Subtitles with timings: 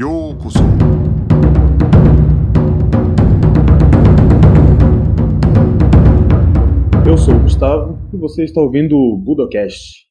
[0.00, 0.60] Yokoso.
[7.04, 10.06] Eu sou o Gustavo e você está ouvindo o Budocast.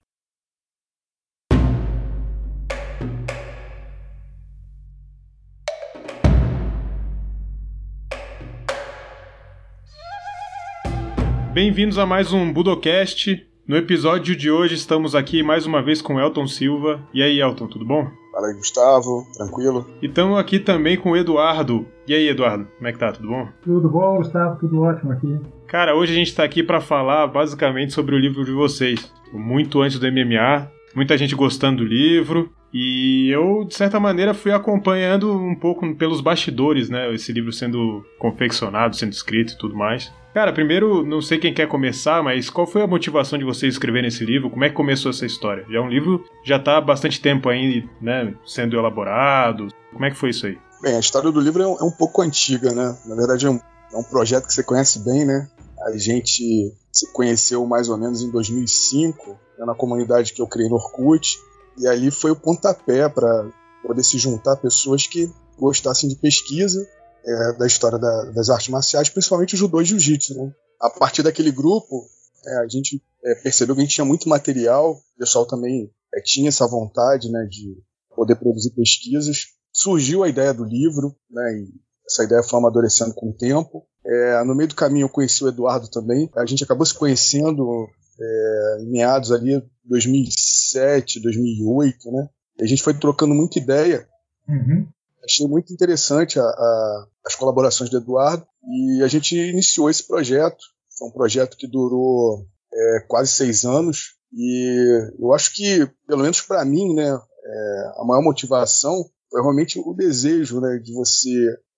[11.53, 13.47] Bem-vindos a mais um Budocast.
[13.65, 17.07] No episódio de hoje estamos aqui mais uma vez com Elton Silva.
[17.13, 18.26] E aí, Elton, tudo bom?
[18.37, 19.89] Fala aí, Gustavo, tranquilo?
[19.99, 21.87] E estamos aqui também com o Eduardo.
[22.07, 23.11] E aí, Eduardo, como é que tá?
[23.11, 23.47] Tudo bom?
[23.63, 25.39] Tudo bom, Gustavo, tudo ótimo aqui.
[25.65, 29.81] Cara, hoje a gente está aqui para falar basicamente sobre o livro de vocês, muito
[29.81, 30.69] antes do MMA.
[30.95, 36.21] Muita gente gostando do livro, e eu, de certa maneira, fui acompanhando um pouco pelos
[36.21, 37.11] bastidores, né?
[37.11, 40.13] Esse livro sendo confeccionado, sendo escrito e tudo mais.
[40.37, 44.07] Cara, primeiro, não sei quem quer começar, mas qual foi a motivação de vocês escreverem
[44.07, 44.51] esse livro?
[44.51, 45.65] Como é que começou essa história?
[45.67, 49.67] Já é um livro já está há bastante tempo aí, né, sendo elaborado.
[49.91, 50.55] Como é que foi isso aí?
[50.79, 52.95] Bem, a história do livro é um, é um pouco antiga, né?
[53.07, 53.59] Na verdade, é um,
[53.91, 55.49] é um projeto que você conhece bem, né?
[55.87, 60.69] A gente se conheceu mais ou menos em 2005, né, na comunidade que eu criei
[60.69, 61.35] no Orkut,
[61.79, 63.49] e ali foi o pontapé para
[63.81, 66.87] poder se juntar pessoas que gostassem de pesquisa
[67.27, 70.33] é, da história da, das artes marciais, principalmente o judô e jiu-jitsu.
[70.35, 70.51] Né?
[70.79, 72.07] A partir daquele grupo,
[72.45, 76.21] é, a gente é, percebeu que a gente tinha muito material, o pessoal também é,
[76.21, 77.77] tinha essa vontade né, de
[78.15, 79.47] poder produzir pesquisas.
[79.73, 81.73] Surgiu a ideia do livro, né, e
[82.09, 83.85] essa ideia foi amadurecendo com o tempo.
[84.05, 86.29] É, no meio do caminho eu conheci o Eduardo também.
[86.35, 87.87] A gente acabou se conhecendo
[88.19, 92.29] é, em meados ali 2007, 2008, né?
[92.59, 94.07] E a gente foi trocando muita ideia.
[94.47, 94.87] Uhum.
[95.23, 100.63] Achei muito interessante a, a, as colaborações do Eduardo e a gente iniciou esse projeto.
[100.97, 106.41] Foi um projeto que durou é, quase seis anos e eu acho que, pelo menos
[106.41, 111.29] para mim, né, é, a maior motivação foi realmente o desejo né, de você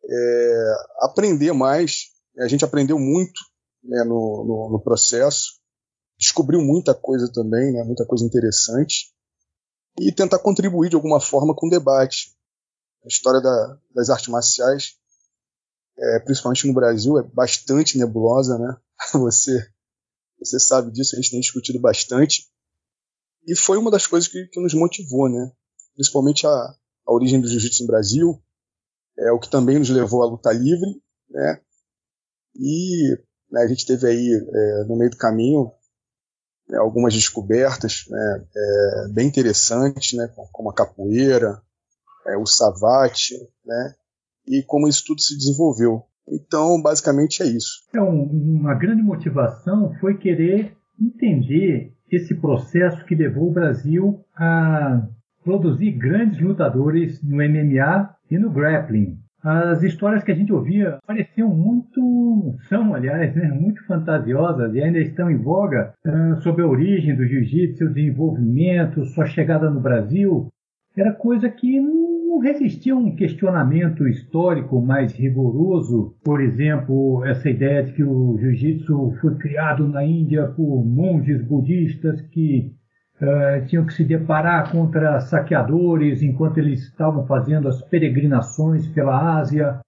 [0.05, 2.09] é, aprender mais.
[2.39, 3.41] A gente aprendeu muito
[3.83, 5.59] né, no, no, no, processo,
[6.17, 9.11] descobriu muita coisa também, né, muita coisa interessante,
[9.99, 12.35] e tentar contribuir de alguma forma com o debate.
[13.03, 14.98] A história da, das artes marciais,
[15.99, 18.75] é, principalmente no Brasil, é bastante nebulosa, né?
[19.13, 19.67] Você,
[20.37, 22.47] você sabe disso, a gente tem discutido bastante.
[23.45, 25.51] E foi uma das coisas que, que nos motivou, né?
[25.95, 28.41] Principalmente a, a origem do jiu-jitsu no Brasil,
[29.17, 31.61] é o que também nos levou à luta livre, né?
[32.55, 33.17] E
[33.51, 35.71] né, a gente teve aí, é, no meio do caminho,
[36.67, 41.61] né, algumas descobertas né, é, bem interessantes, né, como a capoeira,
[42.27, 43.35] é, o savate,
[43.65, 43.95] né,
[44.49, 46.03] e como isso tudo se desenvolveu.
[46.27, 47.83] Então, basicamente é isso.
[47.89, 55.07] Então, uma grande motivação foi querer entender esse processo que levou o Brasil a
[55.43, 59.17] produzir grandes lutadores no MMA e no grappling.
[59.41, 64.99] As histórias que a gente ouvia pareciam muito, são aliás, né, muito fantasiosas e ainda
[64.99, 70.49] estão em voga uh, sobre a origem do jiu-jitsu, seu desenvolvimento, sua chegada no Brasil.
[70.97, 72.08] Era coisa que não
[72.39, 76.15] resistia a um questionamento histórico mais rigoroso.
[76.23, 82.21] Por exemplo, essa ideia de que o jiu-jitsu foi criado na Índia por monges budistas
[82.21, 82.73] que
[83.21, 89.81] Uh, tinham que se deparar contra saqueadores enquanto eles estavam fazendo as peregrinações pela Ásia,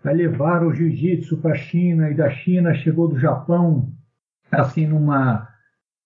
[0.00, 3.92] para levar o jiu-jitsu para a China, e da China chegou do Japão,
[4.48, 5.48] assim, numa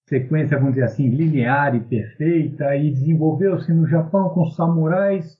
[0.08, 5.36] sequência, vamos dizer assim, linear e perfeita, e desenvolveu-se no Japão com samurais,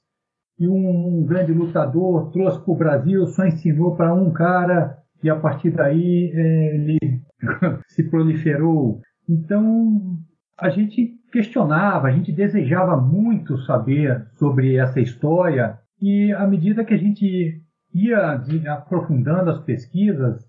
[0.59, 5.31] e um, um grande lutador trouxe para o Brasil, só ensinou para um cara, e
[5.31, 6.99] a partir daí é, ele
[7.89, 9.01] se proliferou.
[9.29, 10.19] Então,
[10.59, 16.95] a gente questionava, a gente desejava muito saber sobre essa história e à medida que
[16.95, 17.63] a gente
[17.95, 20.45] ia aprofundando as pesquisas,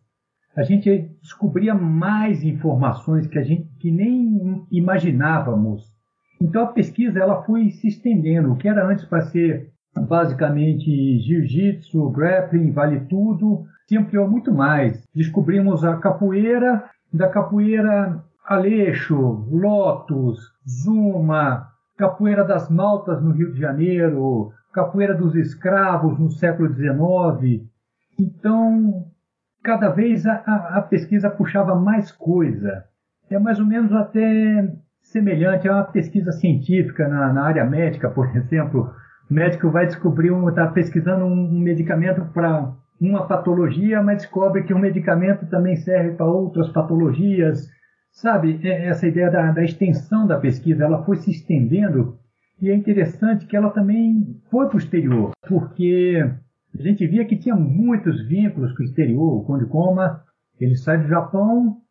[0.55, 5.83] a gente descobria mais informações que a gente que nem imaginávamos.
[6.41, 8.51] Então a pesquisa ela foi se estendendo.
[8.51, 15.03] O que era antes para ser basicamente jiu-jitsu, grappling, vale tudo, se ampliou muito mais.
[15.13, 24.51] Descobrimos a capoeira, da capoeira Aleixo, Lotus, Zuma, Capoeira das Maltas no Rio de Janeiro,
[24.73, 27.63] Capoeira dos Escravos no século XIX.
[28.19, 29.05] Então,
[29.63, 32.83] cada vez a, a, pesquisa puxava mais coisa.
[33.29, 38.27] É mais ou menos até semelhante a uma pesquisa científica na, na área médica, por
[38.35, 38.93] exemplo.
[39.29, 44.79] O médico vai descobrir, está pesquisando um medicamento para uma patologia, mas descobre que o
[44.79, 47.67] medicamento também serve para outras patologias
[48.13, 52.19] Sabe, é, essa ideia da, da, extensão da pesquisa, ela foi se estendendo
[52.61, 56.23] E é interessante que ela também foi para o exterior, porque
[56.77, 59.37] a gente via que tinha muitos vínculos com o exterior.
[59.37, 60.23] O Conde Coma,
[60.59, 61.81] ele sai do Japão,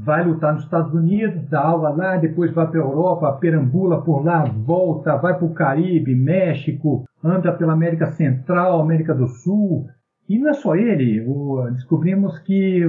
[0.00, 4.24] vai lutar nos Estados Unidos, dá aula lá, depois vai para a Europa, perambula por
[4.24, 9.88] lá, volta, vai para o Caribe, México, anda pela América Central, América do Sul.
[10.28, 12.84] E não é só ele, o, descobrimos que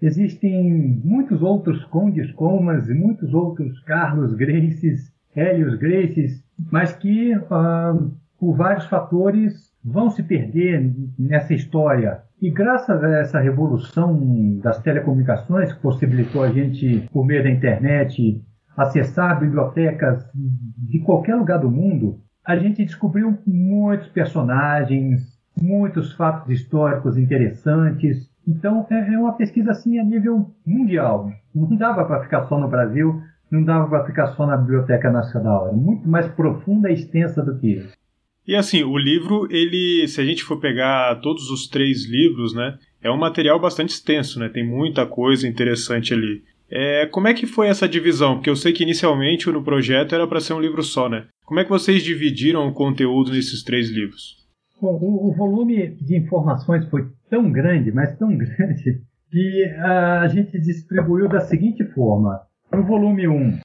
[0.00, 6.42] existem muitos outros Condes Comas e muitos outros Carlos Graces, Hélios Graces,
[6.72, 7.94] mas que, ah,
[8.38, 12.22] por vários fatores, vão se perder nessa história.
[12.40, 18.42] E graças a essa revolução das telecomunicações, que possibilitou a gente, por meio da internet,
[18.76, 25.22] acessar bibliotecas de qualquer lugar do mundo, a gente descobriu muitos personagens,
[25.60, 28.30] muitos fatos históricos interessantes.
[28.46, 31.30] Então é, é uma pesquisa assim a nível mundial.
[31.54, 33.18] Não dava para ficar só no Brasil,
[33.50, 35.68] não dava para ficar só na Biblioteca Nacional.
[35.68, 37.96] Era muito mais profunda e extensa do que isso.
[38.46, 42.78] E assim, o livro, ele, se a gente for pegar todos os três livros, né,
[43.02, 44.48] é um material bastante extenso, né?
[44.48, 46.42] Tem muita coisa interessante ali.
[46.70, 48.34] É, como é que foi essa divisão?
[48.34, 51.26] Porque eu sei que inicialmente no projeto era para ser um livro só, né?
[51.44, 54.46] Como é que vocês dividiram o conteúdo nesses três livros?
[54.80, 59.00] Bom, o, o volume de informações foi tão grande, mas tão grande,
[59.30, 62.40] que uh, a gente distribuiu da seguinte forma.
[62.72, 63.58] No volume 1,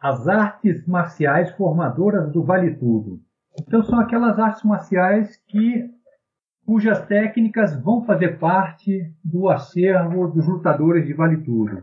[0.00, 3.20] as artes marciais formadoras do Vale Tudo.
[3.58, 5.90] Então são aquelas artes marciais que
[6.64, 11.82] cujas técnicas vão fazer parte do acervo dos lutadores de Vale Tudo.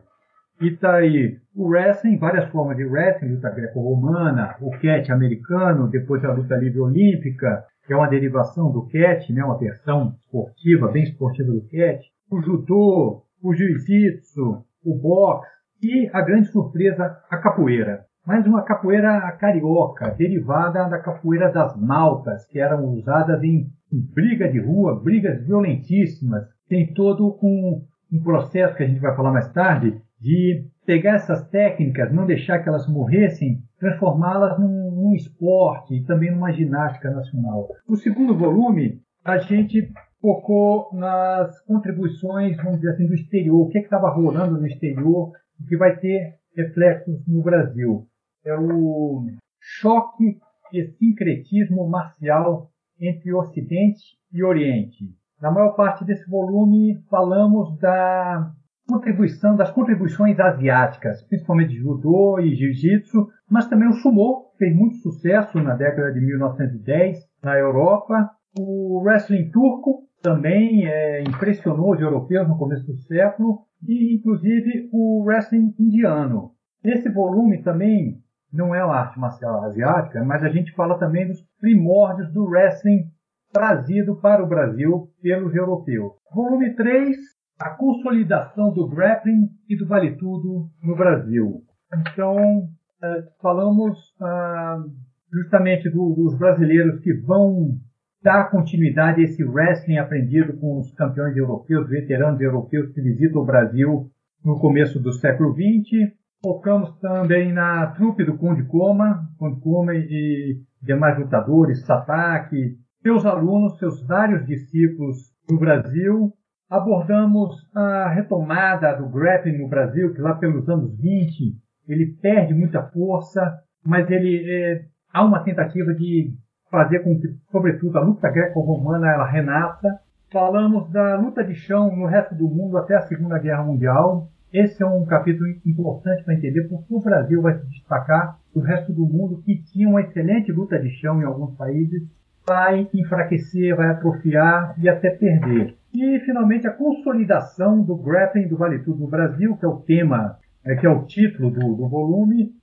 [0.61, 6.23] E tá aí o wrestling, várias formas de wrestling, luta greco-romana, o catch americano, depois
[6.23, 11.03] a luta livre olímpica, que é uma derivação do catch, né, uma versão esportiva, bem
[11.03, 15.47] esportiva do catch, o judô, o jiu-jitsu, o boxe
[15.81, 22.45] e a grande surpresa, a capoeira mas uma capoeira carioca, derivada da capoeira das maltas,
[22.47, 26.45] que eram usadas em, em briga de rua, brigas violentíssimas.
[26.67, 31.47] Tem todo um, um processo que a gente vai falar mais tarde de pegar essas
[31.47, 37.69] técnicas, não deixar que elas morressem, transformá-las num, num, esporte e também numa ginástica nacional.
[37.87, 39.89] O segundo volume, a gente
[40.21, 45.31] focou nas contribuições, vamos dizer assim, do exterior, o que é estava rolando no exterior,
[45.61, 48.05] o que vai ter reflexos no Brasil
[48.47, 49.25] é o
[49.59, 50.37] choque
[50.71, 54.01] e sincretismo marcial entre Ocidente
[54.31, 55.05] e Oriente.
[55.41, 58.51] Na maior parte desse volume falamos da
[58.87, 65.59] contribuição das contribuições asiáticas, principalmente judô e jiu-jitsu, mas também o sumo fez muito sucesso
[65.59, 68.31] na década de 1910 na Europa.
[68.57, 75.23] O wrestling turco também é, impressionou os europeus no começo do século e inclusive o
[75.23, 76.51] wrestling indiano.
[76.83, 81.41] Nesse volume também não é uma arte marcial asiática, mas a gente fala também dos
[81.59, 83.05] primórdios do wrestling
[83.51, 86.13] trazido para o Brasil pelos europeus.
[86.33, 87.17] Volume 3,
[87.59, 91.61] a consolidação do grappling e do vale tudo no Brasil.
[91.93, 92.67] Então,
[93.01, 94.83] é, falamos ah,
[95.31, 97.77] justamente do, dos brasileiros que vão
[98.21, 103.45] dar continuidade a esse wrestling aprendido com os campeões europeus, veteranos europeus que visitam o
[103.45, 104.09] Brasil
[104.43, 110.61] no começo do século XX Focamos também na trupe do Conde Coma, Conde Coma e
[110.81, 115.17] demais lutadores, Satake, seus alunos, seus vários discípulos
[115.49, 116.31] no Brasil.
[116.69, 121.55] Abordamos a retomada do grappling no Brasil, que lá pelos anos 20
[121.87, 126.33] ele perde muita força, mas ele é, há uma tentativa de
[126.69, 129.99] fazer com que, sobretudo, a luta greco-romana ela renasça.
[130.31, 134.81] Falamos da luta de chão no resto do mundo até a Segunda Guerra Mundial, esse
[134.81, 139.05] é um capítulo importante para entender porque o Brasil vai se destacar do resto do
[139.05, 142.03] mundo que tinha uma excelente luta de chão em alguns países,
[142.47, 145.75] vai enfraquecer, vai atrofiar e até perder.
[145.93, 150.37] E finalmente a consolidação do grappling do Vale Tudo no Brasil, que é o tema,
[150.63, 152.53] é, que é o título do, do volume,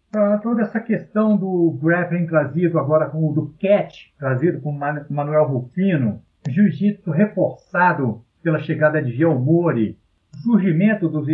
[0.42, 6.20] toda essa questão do grappling trazido agora com o do catch, trazido com Manuel Rufino,
[6.48, 9.98] jiu-jitsu reforçado pela chegada de Geomori,
[10.42, 11.26] surgimento dos,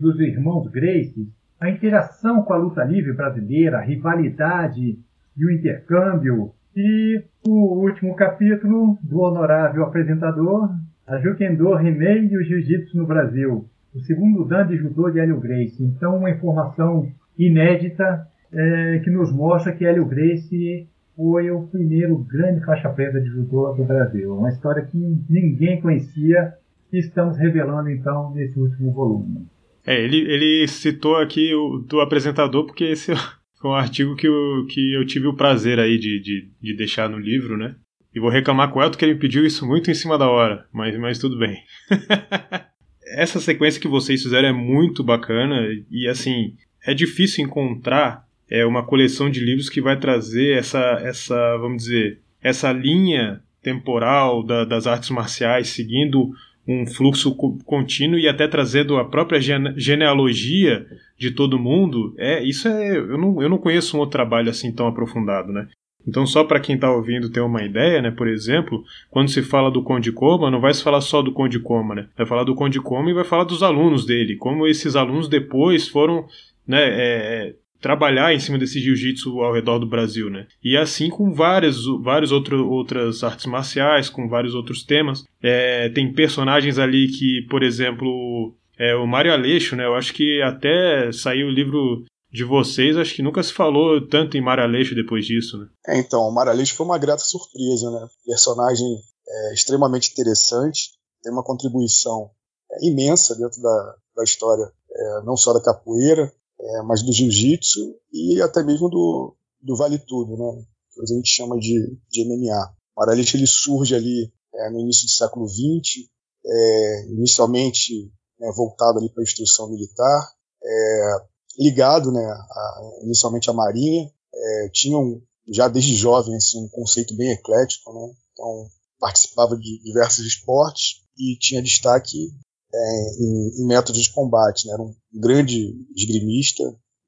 [0.00, 1.28] dos irmãos Gracie,
[1.60, 4.98] a interação com a luta livre brasileira, a rivalidade
[5.36, 10.70] e o intercâmbio, e o último capítulo do honorável apresentador,
[11.06, 15.40] a Jukendo Rimei e o Jiu-Jitsu no Brasil, o segundo dan de judô de Hélio
[15.40, 15.84] Gracie.
[15.84, 20.86] Então, uma informação inédita é, que nos mostra que Hélio Gracie
[21.16, 24.36] foi o primeiro grande faixa preta de judô do Brasil.
[24.36, 24.98] Uma história que
[25.28, 26.54] ninguém conhecia
[26.90, 29.46] que estamos revelando então nesse último volume.
[29.86, 33.12] É, ele, ele citou aqui o do apresentador porque esse
[33.60, 37.08] Foi um artigo que eu, que eu tive o prazer aí de, de, de deixar
[37.08, 37.74] no livro, né?
[38.14, 40.28] E vou reclamar com o Elton que ele me pediu isso muito em cima da
[40.28, 41.58] hora, mas, mas tudo bem.
[43.16, 46.54] Essa sequência que vocês fizeram é muito bacana e, assim,
[46.86, 52.20] é difícil encontrar é, uma coleção de livros que vai trazer essa, essa vamos dizer,
[52.40, 56.30] essa linha temporal da, das artes marciais seguindo
[56.68, 57.34] um fluxo
[57.64, 59.40] contínuo e até trazendo a própria
[59.74, 64.50] genealogia de todo mundo, é isso é eu não, eu não conheço um outro trabalho
[64.50, 65.66] assim tão aprofundado, né?
[66.06, 68.10] Então só para quem está ouvindo ter uma ideia, né?
[68.10, 71.58] Por exemplo, quando se fala do Conde Coma, não vai se falar só do Conde
[71.58, 72.06] Coma, né?
[72.16, 75.88] Vai falar do Conde Coma e vai falar dos alunos dele, como esses alunos depois
[75.88, 76.26] foram
[76.66, 80.46] né, é, trabalhar em cima desse jiu-jitsu ao redor do Brasil, né?
[80.62, 85.24] E assim com várias, várias outro, outras artes marciais, com vários outros temas.
[85.42, 89.84] É, tem personagens ali que, por exemplo, é, o Mário Aleixo, né?
[89.84, 94.36] Eu acho que até saiu o livro de vocês, acho que nunca se falou tanto
[94.36, 95.66] em Mário Aleixo depois disso, né?
[95.86, 98.06] É, então, o Mário Aleixo foi uma grata surpresa, né?
[98.26, 98.86] Personagem
[99.26, 100.90] é, extremamente interessante,
[101.22, 102.30] tem uma contribuição
[102.70, 107.94] é, imensa dentro da, da história, é, não só da capoeira, é, mas do jiu-jitsu
[108.12, 110.64] e até mesmo do, do vale tudo, né?
[110.92, 112.74] Que a gente chama de, de MMA.
[112.96, 116.08] O Maralite ele surge ali é, no início do século XX,
[116.44, 121.16] é, inicialmente né, voltado ali para a instrução militar, é,
[121.58, 127.32] ligado, né, a, inicialmente à Marinha, é, tinham já desde jovem assim, um conceito bem
[127.32, 128.14] eclético, né?
[128.32, 132.30] Então participava de diversos esportes e tinha destaque
[132.72, 134.66] é, em, em, métodos de combate.
[134.66, 134.74] Né?
[134.74, 136.62] Era um grande esgrimista,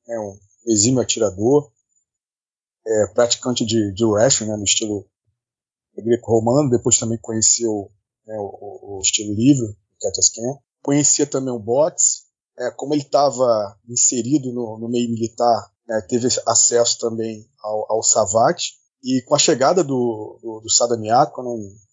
[0.06, 0.18] né?
[0.18, 1.70] um exímio atirador,
[2.86, 4.56] é, praticante de, de wrestling, né?
[4.56, 5.06] no estilo
[5.96, 6.70] greco-romano.
[6.70, 7.90] Depois também conheceu
[8.26, 10.58] né, o, o, estilo livre, o Katasken.
[10.82, 12.22] Conhecia também o boxe.
[12.58, 18.02] É, como ele estava inserido no, no, meio militar, né, teve acesso também ao, ao
[18.02, 18.74] Savate.
[19.02, 21.08] E com a chegada do, do, do né,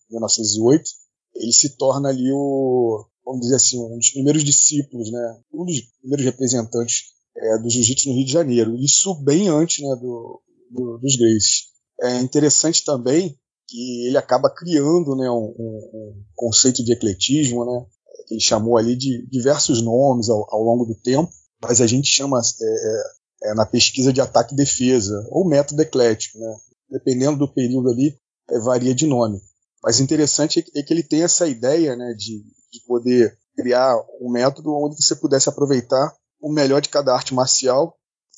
[0.09, 0.89] em 1908,
[1.35, 5.81] ele se torna ali o, vamos dizer assim, um dos primeiros discípulos, né, um dos
[5.99, 8.75] primeiros representantes é, do jiu-jitsu no Rio de Janeiro.
[8.77, 10.41] Isso bem antes né, do,
[10.71, 11.65] do, dos Gracies.
[12.01, 17.85] É interessante também que ele acaba criando né, um, um, conceito de ecletismo, né,
[18.31, 21.29] ele chamou ali de diversos nomes ao, ao longo do tempo,
[21.61, 25.81] mas a gente chama é, é, é na pesquisa de ataque e defesa, ou método
[25.81, 26.55] eclético, né,
[26.89, 28.17] dependendo do período ali,
[28.49, 29.41] é, varia de nome.
[29.87, 34.75] Mas interessante é que ele tem essa ideia né, de, de poder criar um método
[34.75, 37.95] onde você pudesse aproveitar o melhor de cada arte marcial.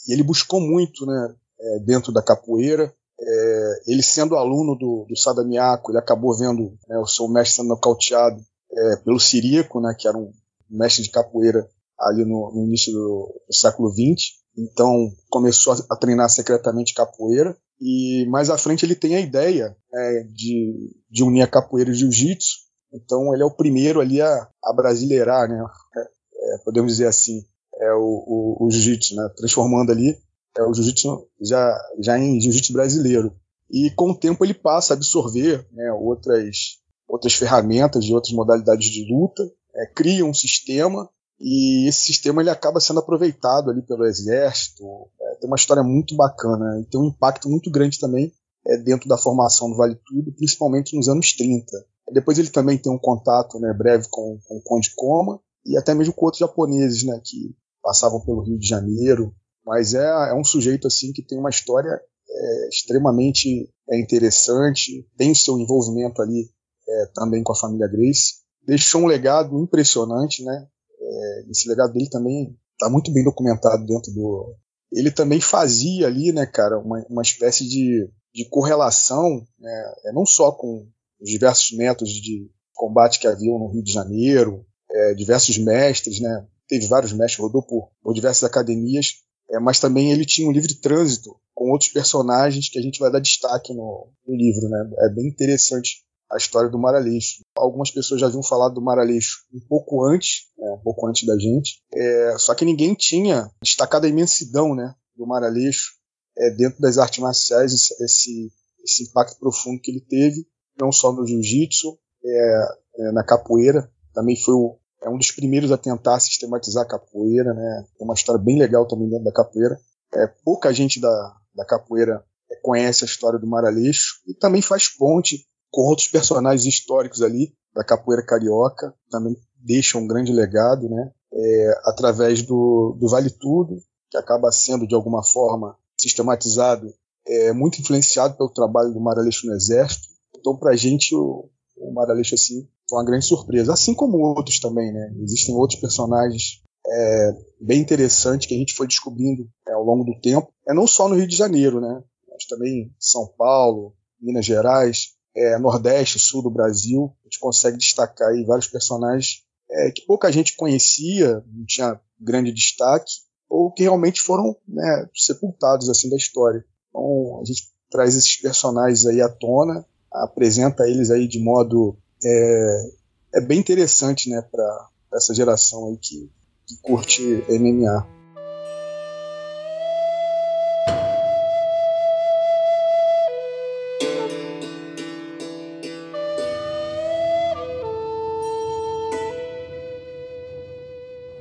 [0.08, 2.94] E ele buscou muito, né, é, dentro da capoeira.
[3.20, 8.40] É, ele sendo aluno do, do ele acabou vendo né, o seu mestre sendo nocauteado
[8.72, 10.32] é, pelo Sirico, né, que era um
[10.70, 11.68] mestre de capoeira
[12.00, 14.38] ali no, no início do, do, século XX.
[14.56, 17.58] Então começou a, a, treinar secretamente capoeira.
[17.82, 21.94] E mais à frente ele tem a ideia é, de, de unir a capoeira e
[21.94, 25.64] o jiu-jitsu então ele é o primeiro ali a, a brasileirar, né?
[25.96, 27.46] É, é, podemos dizer assim,
[27.76, 29.30] é o, o, o jiu-jitsu, né?
[29.36, 30.18] Transformando ali
[30.58, 33.34] é o jiu-jitsu já, já em jiu-jitsu brasileiro.
[33.72, 38.90] E com o tempo ele passa a absorver né, outras, outras ferramentas de outras modalidades
[38.90, 39.44] de luta,
[39.76, 41.08] é, cria um sistema
[41.40, 44.84] e esse sistema ele acaba sendo aproveitado ali pelo exército.
[45.22, 48.34] É, tem uma história muito bacana e tem um impacto muito grande também
[48.68, 51.66] é, dentro da formação do Vale Tudo, principalmente nos anos 30.
[52.12, 55.94] Depois ele também tem um contato né, breve com, com o Conde Coma e até
[55.94, 59.34] mesmo com outros japoneses né, que passavam pelo Rio de Janeiro.
[59.66, 65.34] Mas é, é um sujeito assim que tem uma história é, extremamente é, interessante, tem
[65.34, 66.50] seu envolvimento ali
[66.88, 68.40] é, também com a família Grace.
[68.66, 70.68] Deixou um legado impressionante, né?
[71.10, 74.56] É, esse legado dele também está muito bem documentado dentro do.
[74.92, 80.26] Ele também fazia ali, né, cara, uma, uma espécie de, de correlação, né, é, não
[80.26, 80.88] só com
[81.20, 86.48] os diversos métodos de combate que haviam no Rio de Janeiro, é, diversos mestres, né?
[86.68, 89.16] Teve vários mestres, rodou por, por diversas academias,
[89.52, 93.12] é, mas também ele tinha um livre trânsito com outros personagens que a gente vai
[93.12, 94.90] dar destaque no, no livro, né?
[95.00, 97.44] É bem interessante a história do Maraleixo.
[97.56, 101.38] Algumas pessoas já haviam falado do Maraleixo um pouco antes, né, um pouco antes da
[101.38, 105.94] gente, é, só que ninguém tinha destacado a imensidão né, do Maraleixo
[106.38, 108.52] é, dentro das artes marciais, esse,
[108.84, 110.46] esse impacto profundo que ele teve
[110.80, 112.68] não só no jiu-jitsu, é,
[113.00, 117.54] é, na capoeira, também foi o, é um dos primeiros a tentar sistematizar a capoeira,
[117.54, 117.86] né?
[117.98, 119.80] Tem uma história bem legal também dentro da capoeira.
[120.14, 122.24] É, pouca gente da, da capoeira
[122.62, 127.84] conhece a história do Maraleixo e também faz ponte com outros personagens históricos ali da
[127.84, 131.12] capoeira carioca, também deixa um grande legado, né?
[131.32, 133.78] É, através do, do Vale Tudo,
[134.10, 136.92] que acaba sendo de alguma forma sistematizado
[137.28, 140.08] é muito influenciado pelo trabalho do Maraleixo no Exército.
[140.36, 141.48] Então, para a gente, o,
[141.78, 143.74] o Maraleixo assim, foi uma grande surpresa.
[143.74, 145.14] Assim como outros também, né?
[145.22, 150.20] Existem outros personagens é, bem interessantes que a gente foi descobrindo é, ao longo do
[150.20, 150.52] tempo.
[150.68, 152.02] É não só no Rio de Janeiro, né?
[152.28, 157.16] Mas também São Paulo, Minas Gerais, é, Nordeste, Sul do Brasil.
[157.22, 162.52] A gente consegue destacar aí vários personagens é, que pouca gente conhecia, não tinha grande
[162.52, 163.12] destaque,
[163.50, 166.64] ou que realmente foram né, sepultados assim da história.
[166.90, 172.90] Então a gente traz esses personagens aí à tona, apresenta eles aí de modo é,
[173.36, 176.30] é bem interessante, né, para essa geração aí que,
[176.68, 178.19] que curte MMA.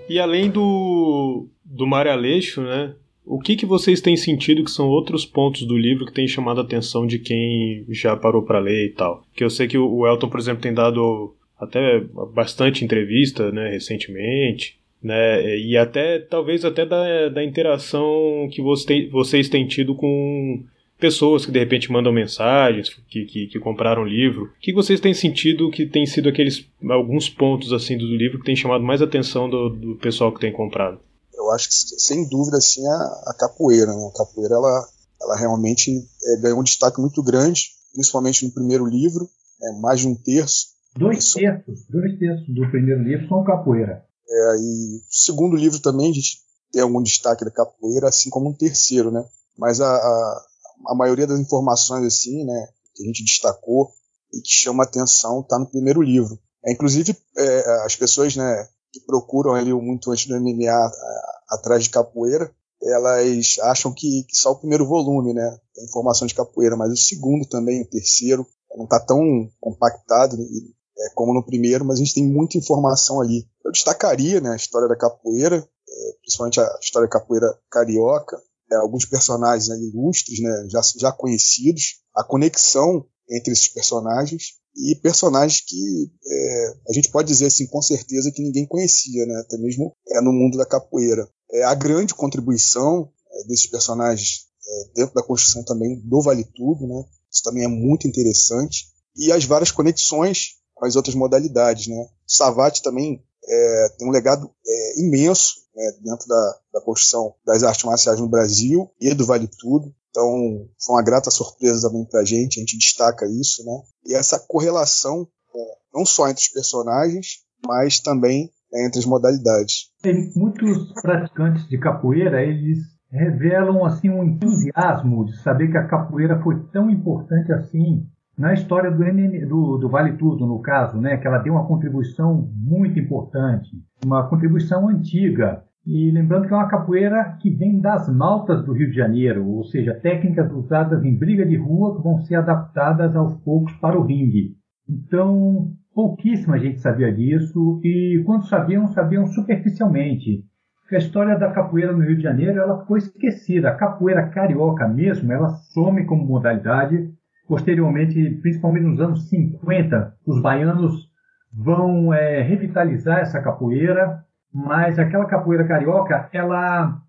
[0.08, 2.94] E além do, do Mário Aleixo, né?
[3.24, 6.60] O que, que vocês têm sentido que são outros pontos do livro que têm chamado
[6.60, 9.22] a atenção de quem já parou para ler e tal?
[9.34, 12.00] Que eu sei que o Elton, por exemplo, tem dado até
[12.34, 19.48] bastante entrevista, né, recentemente, né, e até talvez até da, da interação que você, vocês
[19.48, 20.64] têm tido com
[20.98, 24.44] pessoas que de repente mandam mensagens, que, que, que compraram o livro.
[24.44, 28.44] O que vocês têm sentido que tem sido aqueles alguns pontos assim do livro que
[28.44, 30.98] tem chamado mais atenção do, do pessoal que tem comprado?
[31.34, 34.10] Eu acho que sem dúvida assim a, a capoeira, né?
[34.12, 34.88] A capoeira ela,
[35.22, 39.28] ela realmente é, ganhou um destaque muito grande, principalmente no primeiro livro,
[39.62, 40.76] é, mais de um terço.
[40.96, 44.04] Dois terços, dois terços do primeiro livro são capoeira.
[44.28, 46.40] É, e o segundo livro também a gente
[46.72, 49.24] tem algum destaque da capoeira, assim como um terceiro, né?
[49.56, 50.46] Mas a, a,
[50.86, 53.90] a maioria das informações assim, né, que a gente destacou
[54.32, 56.38] e que chama atenção está no primeiro livro.
[56.64, 61.84] É, inclusive é, as pessoas, né, que procuram ali muito antes do MMA a, atrás
[61.84, 66.76] de capoeira, elas acham que, que, só o primeiro volume, né, tem informação de capoeira,
[66.76, 71.98] mas o segundo também, o terceiro, não está tão compactado é, como no primeiro, mas
[71.98, 73.46] a gente tem muita informação ali.
[73.64, 78.76] Eu destacaria, né, a história da capoeira, é, principalmente a história da capoeira carioca, é,
[78.76, 85.62] alguns personagens né, ilustres, né, já, já conhecidos, a conexão entre esses personagens e personagens
[85.66, 89.94] que é, a gente pode dizer assim com certeza que ninguém conhecia, né, até mesmo
[90.08, 91.28] é, no mundo da capoeira.
[91.50, 96.86] É, a grande contribuição é, desses personagens é, dentro da construção também do Vale Tudo,
[96.86, 101.88] né, isso também é muito interessante, e as várias conexões com as outras modalidades.
[101.88, 102.08] Né.
[102.26, 107.84] Savate também é, tem um legado é, imenso né, dentro da, da construção das artes
[107.84, 109.94] marciais no Brasil e do Vale Tudo.
[110.10, 113.82] Então, foi uma grata surpresa também para a gente, a gente destaca isso, né?
[114.06, 115.58] E essa correlação, é,
[115.94, 119.90] não só entre os personagens, mas também é, entre as modalidades.
[120.02, 122.78] Tem muitos praticantes de capoeira, eles
[123.10, 128.06] revelam assim um entusiasmo de saber que a capoeira foi tão importante assim
[128.38, 131.66] na história do, MM, do, do, Vale Tudo, no caso, né, que ela deu uma
[131.66, 133.70] contribuição muito importante,
[134.04, 135.64] uma contribuição antiga.
[135.84, 139.64] E lembrando que é uma capoeira que vem das maltas do Rio de Janeiro, ou
[139.64, 144.04] seja, técnicas usadas em briga de rua que vão ser adaptadas aos poucos para o
[144.04, 144.54] ringue.
[144.88, 150.44] Então, pouquíssima gente sabia disso, e quando sabiam, sabiam superficialmente.
[150.92, 153.68] A história da capoeira no Rio de Janeiro ela foi esquecida.
[153.68, 157.12] A capoeira carioca mesmo, ela some como modalidade
[157.48, 161.08] Posteriormente, principalmente nos anos 50, os baianos
[161.50, 167.00] vão é, revitalizar essa capoeira, mas aquela capoeira carioca, ela,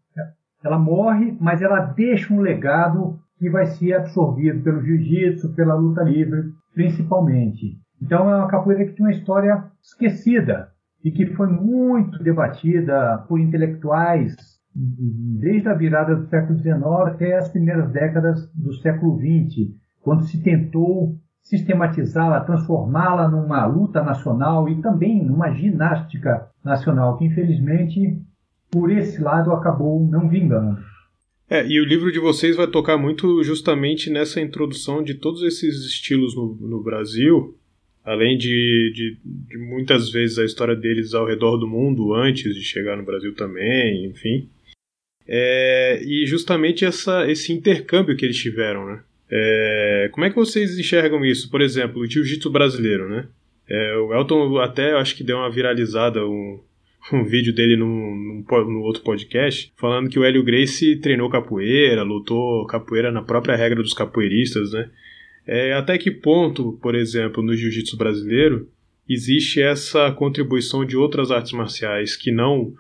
[0.63, 6.03] ela morre, mas ela deixa um legado que vai ser absorvido pelo jiu-jitsu, pela luta
[6.03, 7.77] livre, principalmente.
[8.01, 10.69] Então é uma capoeira que tem uma história esquecida
[11.03, 14.35] e que foi muito debatida por intelectuais
[14.73, 19.73] desde a virada do século XIX até as primeiras décadas do século XX
[20.09, 28.17] quando se tentou sistematizá-la, transformá-la numa luta nacional e também numa ginástica nacional, que infelizmente,
[28.71, 30.79] por esse lado, acabou não vingando.
[31.47, 35.85] É, e o livro de vocês vai tocar muito justamente nessa introdução de todos esses
[35.85, 37.55] estilos no, no Brasil,
[38.03, 42.63] além de, de, de, muitas vezes a história deles ao redor do mundo antes de
[42.63, 44.49] chegar no Brasil também, enfim.
[45.27, 49.03] É, e justamente essa, esse intercâmbio que eles tiveram, né?
[49.31, 51.49] É, como é que vocês enxergam isso?
[51.49, 53.27] Por exemplo, o jiu-jitsu brasileiro, né?
[53.67, 56.59] É, o Elton até acho que deu uma viralizada um,
[57.13, 62.01] um vídeo dele num, num, no outro podcast falando que o Hélio Gracie treinou capoeira,
[62.01, 64.89] lutou capoeira na própria regra dos capoeiristas, né?
[65.45, 68.67] É, até que ponto, por exemplo, no jiu-jitsu brasileiro
[69.07, 72.73] existe essa contribuição de outras artes marciais que não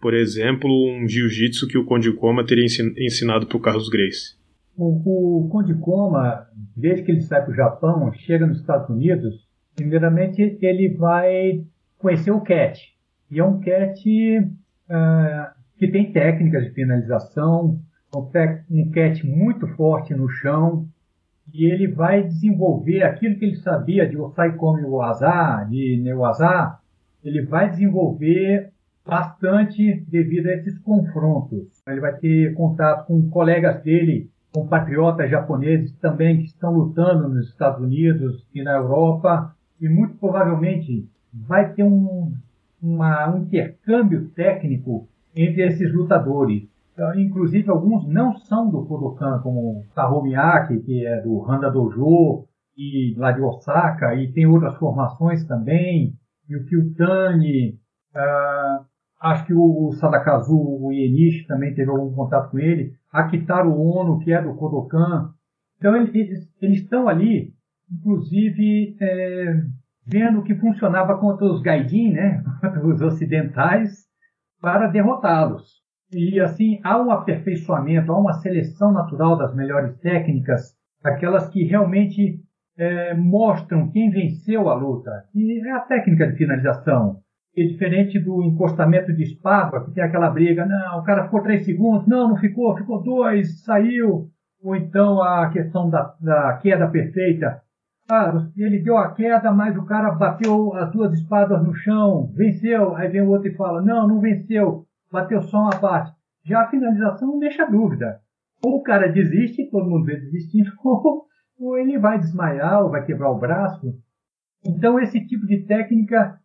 [0.00, 4.34] por exemplo, um jiu-jitsu que o Conde Koma teria ensinado para o Carlos Grace?
[4.76, 9.48] O, o Conde Koma, desde que ele sai para o Japão, chega nos Estados Unidos,
[9.74, 11.64] primeiramente ele vai
[11.98, 12.94] conhecer o cat.
[13.30, 17.80] E é um cat uh, que tem técnicas de finalização,
[18.70, 20.86] um cat muito forte no chão,
[21.52, 26.78] e ele vai desenvolver aquilo que ele sabia de Osai Komi Waza, de Newaza,
[27.22, 28.72] ele vai desenvolver
[29.04, 31.82] bastante devido a esses confrontos.
[31.86, 37.78] Ele vai ter contato com colegas dele, compatriotas japoneses também que estão lutando nos Estados
[37.84, 42.32] Unidos e na Europa, e muito provavelmente vai ter um,
[42.82, 46.66] uma, um intercâmbio técnico entre esses lutadores.
[46.94, 52.46] Então, inclusive, alguns não são do Kodokan, como Taro Miyake, que é do Handa Dojo,
[52.74, 56.14] e lá de Osaka, e tem outras formações também,
[56.48, 57.78] e o Kyutani,
[58.14, 58.86] uh,
[59.20, 64.32] acho que o Sadakazu o Ienishi também teve algum contato com ele, Akitaro Ono, que
[64.32, 65.30] é do Kodokan.
[65.78, 67.52] Então, eles, eles estão ali,
[67.90, 69.62] inclusive, é,
[70.06, 72.42] vendo que funcionava contra os gaijin, né,
[72.84, 74.06] os ocidentais,
[74.60, 75.84] para derrotá-los.
[76.12, 80.74] E assim, há um aperfeiçoamento, há uma seleção natural das melhores técnicas,
[81.04, 82.40] aquelas que realmente
[82.78, 85.10] é, mostram quem venceu a luta.
[85.34, 87.20] E é a técnica de finalização.
[87.56, 91.64] É diferente do encostamento de espada, que tem aquela briga, não, o cara ficou três
[91.64, 94.28] segundos, não, não ficou, ficou dois, saiu.
[94.62, 97.62] Ou então a questão da, da queda perfeita.
[98.10, 102.94] Ah, ele deu a queda, mas o cara bateu as duas espadas no chão, venceu.
[102.94, 106.12] Aí vem o outro e fala: Não, não venceu, bateu só uma parte.
[106.44, 108.20] Já a finalização não deixa dúvida.
[108.64, 111.24] Ou o cara desiste, todo mundo vê desistindo, ou,
[111.58, 113.94] ou ele vai desmaiar, ou vai quebrar o braço.
[114.64, 116.38] Então, esse tipo de técnica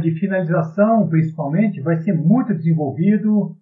[0.00, 3.56] de finalização, principalmente, vai ser muito desenvolvido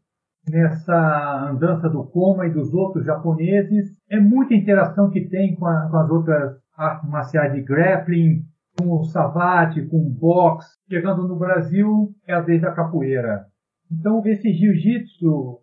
[0.48, 3.96] nessa andança do Koma e dos outros japoneses.
[4.08, 8.42] É muita interação que tem com, a, com as outras artes marciais de grappling,
[8.78, 10.68] com o savate, com o boxe.
[10.88, 13.46] Chegando no Brasil, é a vez da capoeira.
[13.90, 15.58] Então, esse jiu-jitsu,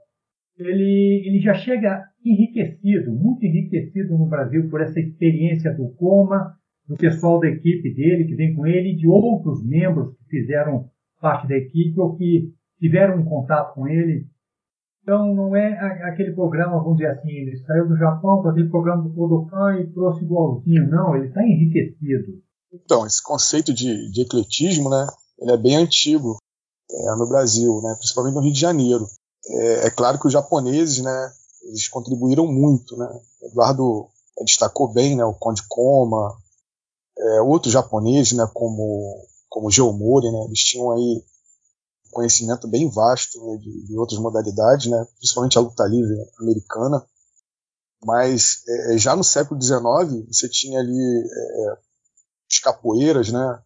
[0.58, 6.56] ele, ele já chega enriquecido, muito enriquecido no Brasil por essa experiência do Coma,
[6.88, 10.90] do pessoal da equipe dele, que vem com ele, e de outros membros que fizeram
[11.22, 14.28] parte da equipe ou que tiveram um contato com ele.
[15.02, 15.70] Então, não é
[16.10, 19.94] aquele programa, vamos dizer assim, ele saiu do Japão para aquele programa do Kodokan e
[19.94, 20.90] trouxe igualzinho.
[20.90, 22.42] Não, ele está enriquecido.
[22.74, 25.08] Então, esse conceito de, de ecletismo, né,
[25.40, 26.38] ele é bem antigo
[26.92, 29.06] é, no Brasil, né, principalmente no Rio de Janeiro.
[29.48, 31.32] É, é, claro que os japoneses, né,
[31.68, 33.08] eles contribuíram muito, né.
[33.44, 34.08] Eduardo
[34.44, 36.36] destacou bem, né, o Conde Koma,
[37.18, 39.24] é, outros japoneses, né, como
[39.56, 41.24] como Geomori, né, eles tinham aí
[42.12, 47.08] conhecimento bem vasto né, de, de, outras modalidades, né, principalmente a luta livre americana.
[48.04, 51.78] Mas é, é já no século XIX você tinha ali é, é,
[52.52, 53.64] os capoeiras, né,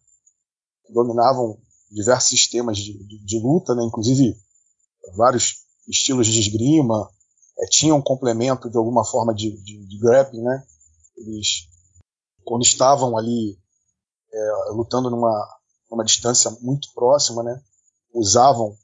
[0.86, 1.58] que dominavam
[1.90, 4.36] diversos sistemas de, de, de luta, né, inclusive
[5.16, 7.10] vários estilos de esgrima,
[7.58, 10.64] é, tinham um complemento de alguma forma de, de, de grappling, né?
[11.16, 11.68] Eles,
[12.44, 13.58] quando estavam ali
[14.32, 15.59] é, lutando numa,
[15.90, 17.60] numa distância muito próxima, né?
[18.12, 18.76] usavam,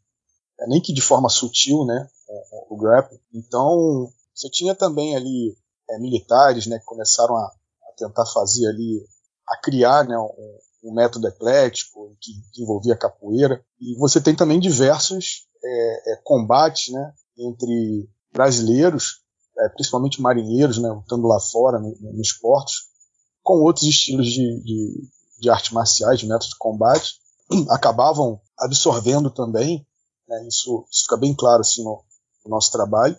[0.60, 3.20] é, nem que de forma sutil, né, o, o grappling.
[3.32, 5.56] Então, você tinha também ali
[5.90, 9.04] é, militares, né, que começaram a, a, tentar fazer ali,
[9.48, 13.64] a criar, né, um, um método eclético que, que, envolvia capoeira.
[13.80, 19.22] E você tem também diversos é, é, combates, né, entre brasileiros,
[19.58, 22.88] é, principalmente marinheiros, né, lutando lá fora no, nos portos,
[23.42, 27.14] com outros estilos de, de, de artes marciais, de métodos de combate,
[27.70, 29.86] acabavam absorvendo também,
[30.28, 32.02] né, isso, isso, fica bem claro assim, no,
[32.44, 33.18] no nosso trabalho.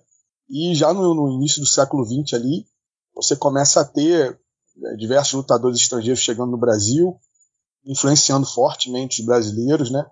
[0.49, 2.65] E já no, no, início do século XX ali,
[3.13, 4.39] você começa a ter
[4.75, 7.19] né, diversos lutadores estrangeiros chegando no Brasil,
[7.85, 10.05] influenciando fortemente os brasileiros, né?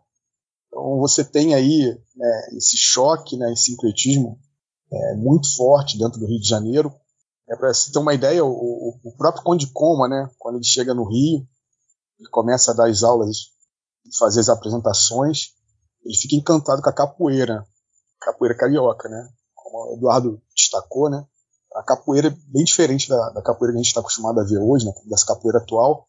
[0.68, 4.40] Então você tem aí né, esse choque, né, esse sincretismo
[4.92, 6.94] é, muito forte dentro do Rio de Janeiro.
[7.50, 10.94] É, Para você ter uma ideia, o, o, próprio Conde Coma, né, quando ele chega
[10.94, 11.48] no Rio,
[12.20, 13.56] ele começa a dar as aulas
[14.18, 15.54] fazer as apresentações,
[16.04, 17.66] ele fica encantado com a capoeira,
[18.22, 19.30] capoeira carioca, né?
[19.56, 21.26] Como o Eduardo destacou, né?
[21.76, 24.60] A capoeira é bem diferente da, da capoeira que a gente está acostumado a ver
[24.60, 24.94] hoje, né?
[25.06, 26.06] Dessa capoeira atual,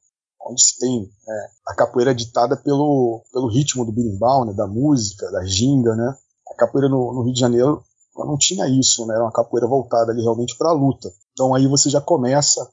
[0.47, 4.53] onde se tem é, a capoeira ditada pelo, pelo ritmo do birimbau, né?
[4.53, 6.15] Da música, da ginga, né?
[6.53, 7.83] A capoeira no, no Rio de Janeiro
[8.15, 9.15] não tinha isso, né?
[9.15, 11.11] Era uma capoeira voltada ali realmente para a luta.
[11.33, 12.67] Então aí você já começa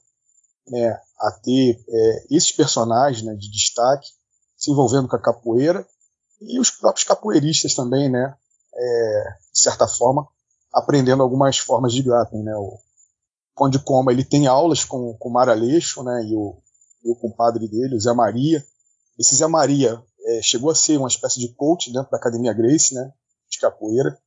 [0.68, 4.08] né, a ter é, esses personagens né, de destaque
[4.56, 5.86] se envolvendo com a capoeira
[6.40, 8.34] e os próprios capoeiristas também, né?
[8.74, 10.26] é, de certa forma,
[10.72, 12.54] aprendendo algumas formas de grappling, né?
[12.56, 12.78] O
[13.54, 16.24] Conde Coma, ele tem aulas com, com o Mar Aleixo, né?
[16.24, 16.60] E o,
[17.04, 18.64] e o compadre dele, o Zé Maria.
[19.18, 22.94] Esse Zé Maria é, chegou a ser uma espécie de coach dentro da Academia Grace,
[22.94, 23.12] né?
[23.48, 24.18] De capoeira.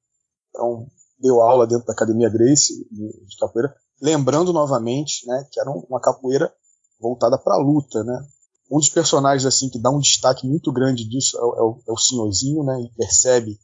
[0.49, 0.87] Então,
[1.19, 3.75] deu aula dentro da Academia Grace de, de capoeira.
[4.01, 5.47] Lembrando novamente, né?
[5.51, 6.53] Que era uma capoeira
[6.99, 8.27] voltada para a luta, né?
[8.69, 11.91] Um dos personagens assim que dá um destaque muito grande disso é, é, o, é
[11.91, 12.79] o senhorzinho, né?
[12.79, 13.59] Ele percebe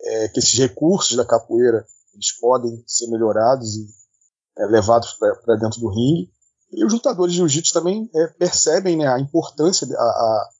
[0.00, 1.84] é, que esses recursos da capoeira
[2.14, 3.86] eles podem ser melhorados e
[4.58, 6.30] é, levados para dentro do ringue.
[6.72, 10.50] E os lutadores de jiu-jitsu também é, percebem né, a importância, a, a,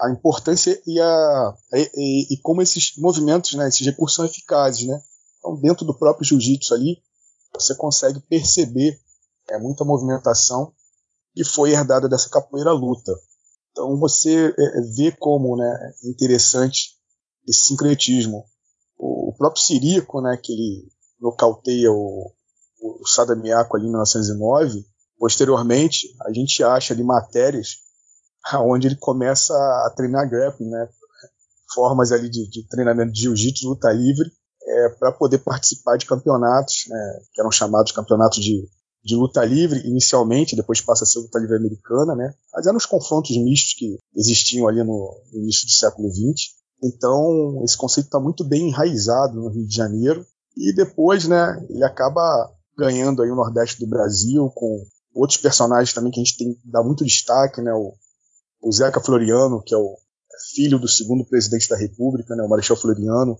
[0.00, 4.86] a importância e, a, e, e, como esses movimentos, né, esses recursos são eficazes.
[4.86, 5.00] Né?
[5.38, 7.02] Então, dentro do próprio jiu-jitsu ali,
[7.58, 8.98] você consegue perceber
[9.50, 10.72] é, muita movimentação
[11.34, 13.12] que foi herdada dessa capoeira luta.
[13.70, 16.96] Então, você é, vê como né, é interessante
[17.46, 18.44] esse sincretismo
[18.98, 20.88] o, próprio Sirico, né, que ele
[21.20, 22.32] nocauteia o,
[22.80, 23.02] o
[23.74, 24.84] ali em 1909,
[25.16, 27.76] posteriormente a gente acha ali matérias
[28.60, 30.88] onde ele começa a treinar grappling, né,
[31.74, 34.30] formas ali de, de treinamento de jiu-jitsu, luta livre,
[34.66, 38.68] é, para poder participar de campeonatos, né, que eram chamados campeonatos de,
[39.04, 42.86] de luta livre inicialmente, depois passa a ser luta livre americana, né, mas eram os
[42.86, 46.58] confrontos mistos que existiam ali no, no início do século XX.
[46.82, 50.24] Então, esse conceito está muito bem enraizado no Rio de Janeiro.
[50.56, 52.22] E depois, né, ele acaba
[52.76, 56.82] ganhando aí o Nordeste do Brasil com outros personagens também que a gente tem dar
[56.84, 57.92] muito destaque, né, o,
[58.62, 59.96] o Zeca Floriano, que é o
[60.54, 63.36] filho do segundo presidente da República, né, o Marechal Floriano.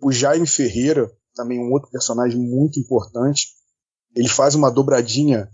[0.00, 3.54] O Jaime Ferreira, também um outro personagem muito importante.
[4.14, 5.48] Ele faz uma dobradinha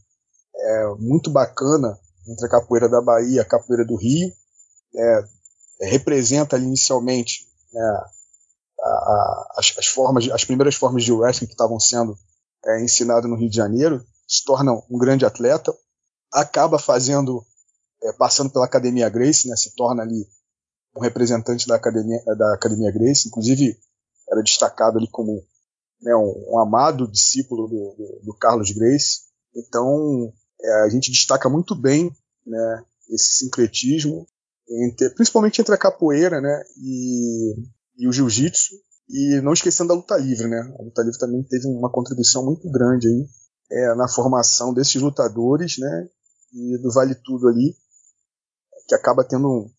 [0.55, 4.33] é, muito bacana entre a capoeira da Bahia e a capoeira do Rio.
[4.95, 5.25] É,
[5.83, 7.83] representa ali inicialmente né,
[8.81, 12.17] a, a, as, as, formas, as primeiras formas de wrestling que estavam sendo
[12.65, 15.75] é, ensinadas no Rio de Janeiro, se torna um grande atleta,
[16.33, 17.45] acaba fazendo,
[18.03, 20.27] é, passando pela Academia Grace, né, se torna ali
[20.97, 23.79] um representante da Academia, da Academia Grace, inclusive
[24.33, 25.45] era destacado ali como
[26.01, 29.25] né, um, um, amado discípulo do, do, do Carlos Grace.
[29.55, 32.11] Então é, a gente destaca muito bem
[32.47, 34.27] né, esse sincretismo
[34.69, 37.55] entre, principalmente entre a capoeira né, e,
[37.99, 38.75] e o jiu-jitsu,
[39.09, 40.49] e não esquecendo da luta livre.
[40.49, 40.59] Né?
[40.79, 43.29] A luta livre também teve uma contribuição muito grande aí,
[43.71, 46.09] é, na formação desses lutadores né,
[46.53, 47.77] e do Vale Tudo ali,
[48.89, 49.71] que acaba tendo um,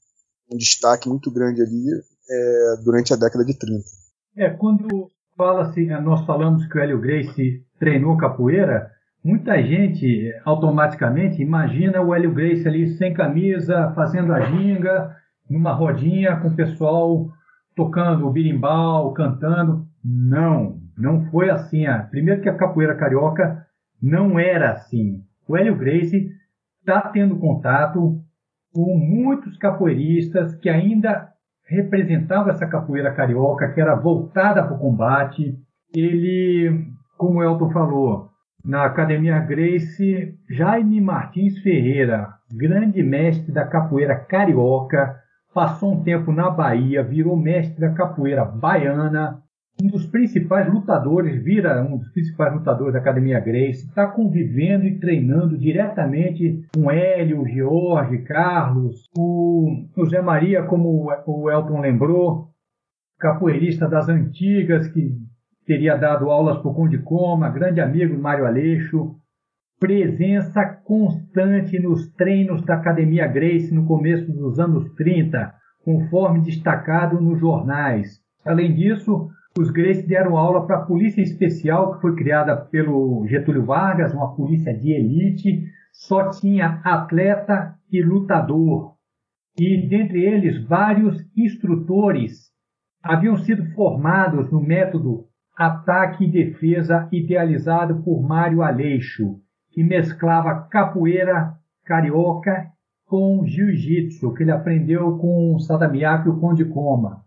[0.52, 1.86] um destaque muito grande ali
[2.30, 4.03] é, durante a década de 30.
[4.36, 8.92] É, quando fala-se, nós falamos que o Hélio Gracie treinou capoeira,
[9.24, 15.16] Muita gente automaticamente imagina o Hélio Grace ali sem camisa, fazendo a ginga,
[15.50, 17.30] numa rodinha com o pessoal
[17.74, 19.88] tocando o birimbau, cantando.
[20.04, 21.86] Não, não foi assim.
[21.86, 23.66] Ah, primeiro que a capoeira carioca
[24.02, 25.24] não era assim.
[25.48, 26.30] O Hélio Grace
[26.82, 28.22] está tendo contato
[28.74, 31.30] com muitos capoeiristas que ainda
[31.66, 35.58] representavam essa capoeira carioca, que era voltada para o combate.
[35.96, 38.30] Ele, como o Elton falou,
[38.64, 45.16] na Academia Grace, Jaime Martins Ferreira, grande mestre da capoeira carioca,
[45.54, 49.42] passou um tempo na Bahia, virou mestre da capoeira baiana,
[49.82, 55.00] um dos principais lutadores, vira um dos principais lutadores da Academia Grace, está convivendo e
[55.00, 62.50] treinando diretamente com Hélio, Jorge, Carlos, o José Maria, como o Elton lembrou,
[63.20, 65.18] capoeirista das antigas, que
[65.66, 69.16] teria dado aulas para o Conde Coma, grande amigo Mário Aleixo,
[69.80, 77.40] presença constante nos treinos da Academia Grace no começo dos anos 30, conforme destacado nos
[77.40, 78.22] jornais.
[78.46, 83.66] Além disso, os Grace deram aula para a Polícia Especial, que foi criada pelo Getúlio
[83.66, 88.96] Vargas, uma polícia de elite, só tinha atleta e lutador.
[89.56, 92.52] E dentre eles, vários instrutores
[93.04, 99.40] haviam sido formados no método Ataque e Defesa, idealizado por Mário Aleixo,
[99.70, 101.54] que mesclava capoeira
[101.86, 102.72] carioca
[103.06, 107.24] com jiu-jitsu, que ele aprendeu com Sadamiaki e o Conde Coma.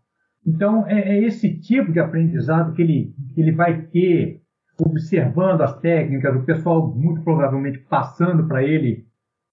[0.47, 4.41] Então, é, é, esse tipo de aprendizado que ele, que ele vai ter,
[4.79, 9.07] observando as técnicas, o pessoal muito provavelmente passando para ele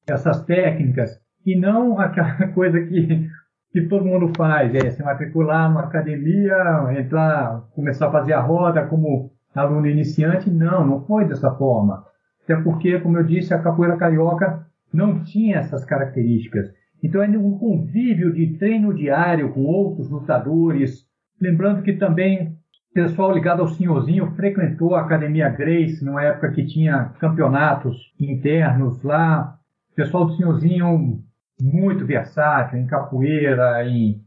[0.07, 3.27] essas técnicas, e não aquela coisa que
[3.73, 6.55] que todo mundo faz, é se matricular numa academia,
[6.95, 10.47] entrar, começar a fazer a roda como aluno iniciante.
[10.47, 12.05] Não, não foi dessa forma.
[12.43, 16.71] Até porque, como eu disse, a capoeira carioca não tinha essas características.
[17.03, 21.05] Então é um convívio de treino diário com outros lutadores.
[21.39, 22.57] Lembrando que também
[22.93, 29.57] pessoal ligado ao senhorzinho frequentou a Academia Grace, numa época que tinha campeonatos internos lá.
[29.91, 31.23] O pessoal do senhorzinho
[31.59, 34.21] muito versátil em capoeira, em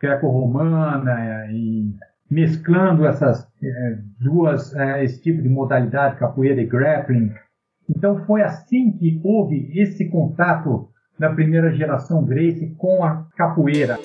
[0.00, 1.94] greco-romana, em
[2.28, 7.32] mesclando essas é, duas é, esse tipo de modalidade, capoeira e grappling.
[7.88, 13.98] Então foi assim que houve esse contato da primeira geração Grace com a capoeira.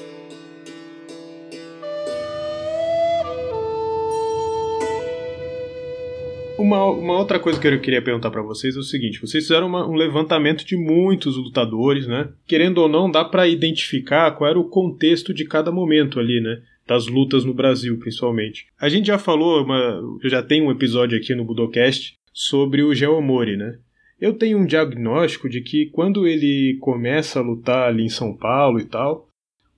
[6.62, 9.66] Uma, uma, outra coisa que eu queria perguntar para vocês é o seguinte: vocês fizeram
[9.66, 12.30] uma, um levantamento de muitos lutadores, né?
[12.46, 16.62] Querendo ou não, dá para identificar qual era o contexto de cada momento ali, né?
[16.88, 18.68] Das lutas no Brasil, principalmente.
[18.80, 22.94] A gente já falou, uma, eu já tenho um episódio aqui no Budocast sobre o
[22.94, 23.80] Geomori, né?
[24.22, 28.80] Eu tenho um diagnóstico de que quando ele começa a lutar ali em São Paulo
[28.80, 29.28] e tal,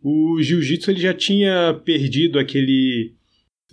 [0.04, 3.14] o jiu-jitsu ele já tinha perdido aquele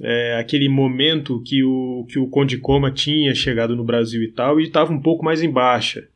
[0.00, 4.61] é, aquele momento que o, que o Conde Coma tinha chegado no Brasil e tal,
[4.61, 6.09] e estava um pouco mais em baixa.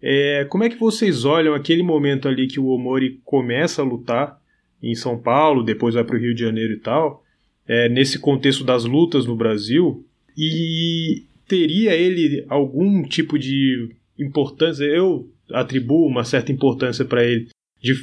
[0.00, 4.40] É, como é que vocês olham aquele momento ali que o Omori começa a lutar
[4.80, 7.24] em São Paulo, depois vai para o Rio de Janeiro e tal,
[7.66, 14.84] é, nesse contexto das lutas no Brasil, e teria ele algum tipo de importância?
[14.84, 17.48] Eu atribuo uma certa importância para ele,
[17.80, 17.94] de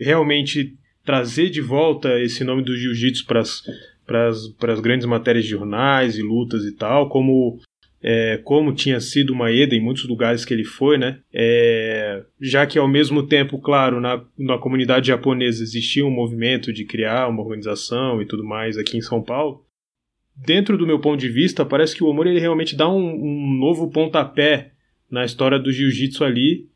[0.00, 6.22] realmente trazer de volta esse nome do jiu-jitsu para as grandes matérias de jornais e
[6.22, 7.60] lutas e tal, como
[8.06, 11.20] é, como tinha sido uma Eda em muitos lugares que ele foi, né?
[11.32, 16.84] É, já que ao mesmo tempo, claro, na, na comunidade japonesa existia um movimento de
[16.84, 19.64] criar uma organização e tudo mais aqui em São Paulo.
[20.36, 23.56] Dentro do meu ponto de vista, parece que o Omori ele realmente dá um, um
[23.58, 24.72] novo pontapé
[25.10, 26.68] na história do jiu-jitsu ali,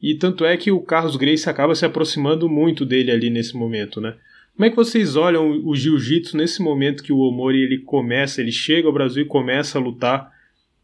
[0.00, 4.00] e tanto é que o Carlos Grace acaba se aproximando muito dele ali nesse momento,
[4.00, 4.14] né?
[4.54, 8.52] Como é que vocês olham o jiu-jitsu nesse momento que o Omori ele começa, ele
[8.52, 10.30] chega ao Brasil e começa a lutar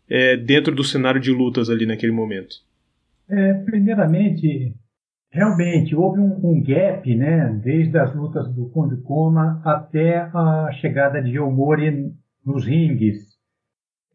[0.09, 2.57] é, dentro do cenário de lutas ali naquele momento?
[3.29, 4.75] É, primeiramente,
[5.31, 11.23] realmente houve um, um, gap, né, desde as lutas do Conde Coma até a chegada
[11.23, 12.12] de Omori
[12.45, 13.33] nos ringues.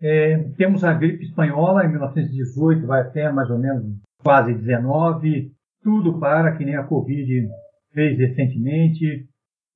[0.01, 3.83] É, temos a gripe espanhola em 1918, vai até mais ou menos
[4.23, 5.51] quase 19,
[5.83, 7.47] tudo para que nem a Covid
[7.93, 9.27] fez recentemente.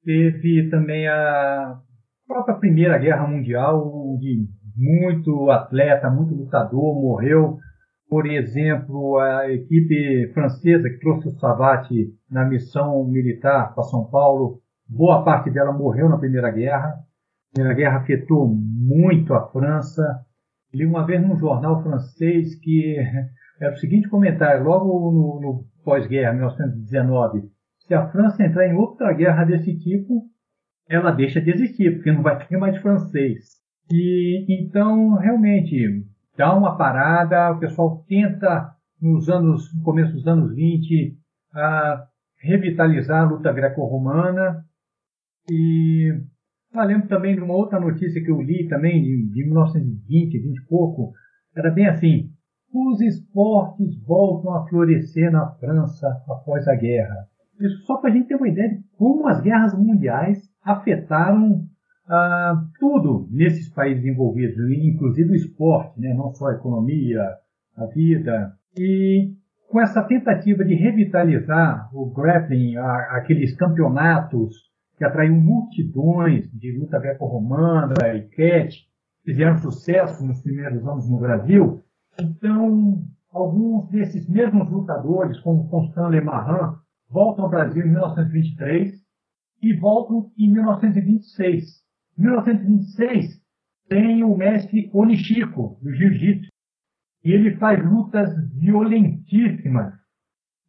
[0.04, 1.80] Teve também a
[2.28, 7.58] própria Primeira Guerra Mundial, onde muito atleta, muito lutador morreu.
[8.10, 14.60] Por exemplo, a equipe francesa que trouxe o Savate na missão militar para São Paulo,
[14.88, 16.94] boa parte dela morreu na Primeira Guerra.
[17.52, 20.26] A Primeira Guerra afetou muito a França.
[20.74, 22.96] Li uma vez num jornal francês que
[23.60, 29.12] era o seguinte comentário, logo no, no pós-guerra, 1919, se a França entrar em outra
[29.14, 30.24] guerra desse tipo,
[30.90, 33.62] ela deixa de existir, porque não vai ter mais francês.
[33.92, 36.06] E então, realmente,
[36.38, 41.18] dá uma parada, o pessoal tenta, nos anos, no começo dos anos 20,
[41.54, 42.08] a
[42.40, 44.64] revitalizar a luta greco-romana.
[45.50, 46.14] E
[46.73, 50.57] ah, lembro também de uma outra notícia que eu li também, de, de 1920, 20
[50.57, 51.12] e pouco,
[51.55, 52.29] era bem assim,
[52.73, 57.27] os esportes voltam a florescer na França após a guerra.
[57.60, 61.65] Isso só para a gente ter uma ideia de como as guerras mundiais afetaram
[62.07, 66.13] ah, tudo nesses países envolvidos, inclusive o esporte, né?
[66.13, 67.21] não só a economia,
[67.75, 68.53] a vida.
[68.77, 69.34] E
[69.69, 74.70] com essa tentativa de revitalizar o grappling, aqueles campeonatos
[75.02, 78.84] que atraíam multidões de luta greco-romana e catch,
[79.26, 81.82] fizeram sucesso nos primeiros anos no Brasil.
[82.20, 86.76] Então, alguns desses mesmos lutadores, como Constant Lemarran,
[87.10, 88.94] voltam ao Brasil em 1923
[89.64, 91.82] e voltam em 1926.
[92.20, 93.42] Em 1926
[93.90, 96.52] tem o mestre Onishiko, do Jiu-Jitsu,
[97.26, 99.96] e ele faz lutas violentíssimas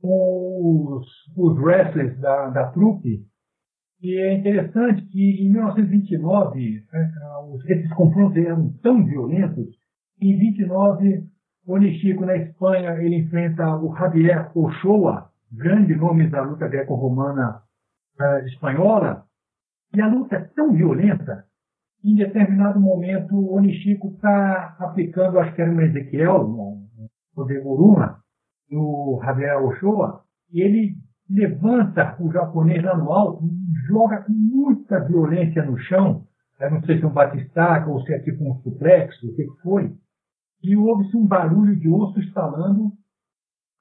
[0.01, 3.31] com os, os wrestlers da, da trupe.
[4.03, 9.69] E é interessante que em 1929 é, esses confrontos eram tão violentos
[10.21, 11.25] em 29
[11.67, 17.63] Onishiko na Espanha ele enfrenta o Javier Ochoa, grande nome da luta greco-romana
[18.21, 19.25] uh, espanhola,
[19.95, 21.47] e a luta é tão violenta
[22.01, 26.89] que em determinado momento o Onishiko está aplicando, acho que era um Ezequiel, no
[27.35, 28.21] poder Guruma,
[28.69, 30.97] no Javier Ochoa, e ele
[31.33, 36.25] levanta o japonês lá no alto e joga com muita violência no chão.
[36.61, 39.47] Eu não sei se é um batistaca ou se é tipo um suplexo, o que
[39.63, 39.93] foi.
[40.63, 42.93] E houve-se um barulho de osso estalando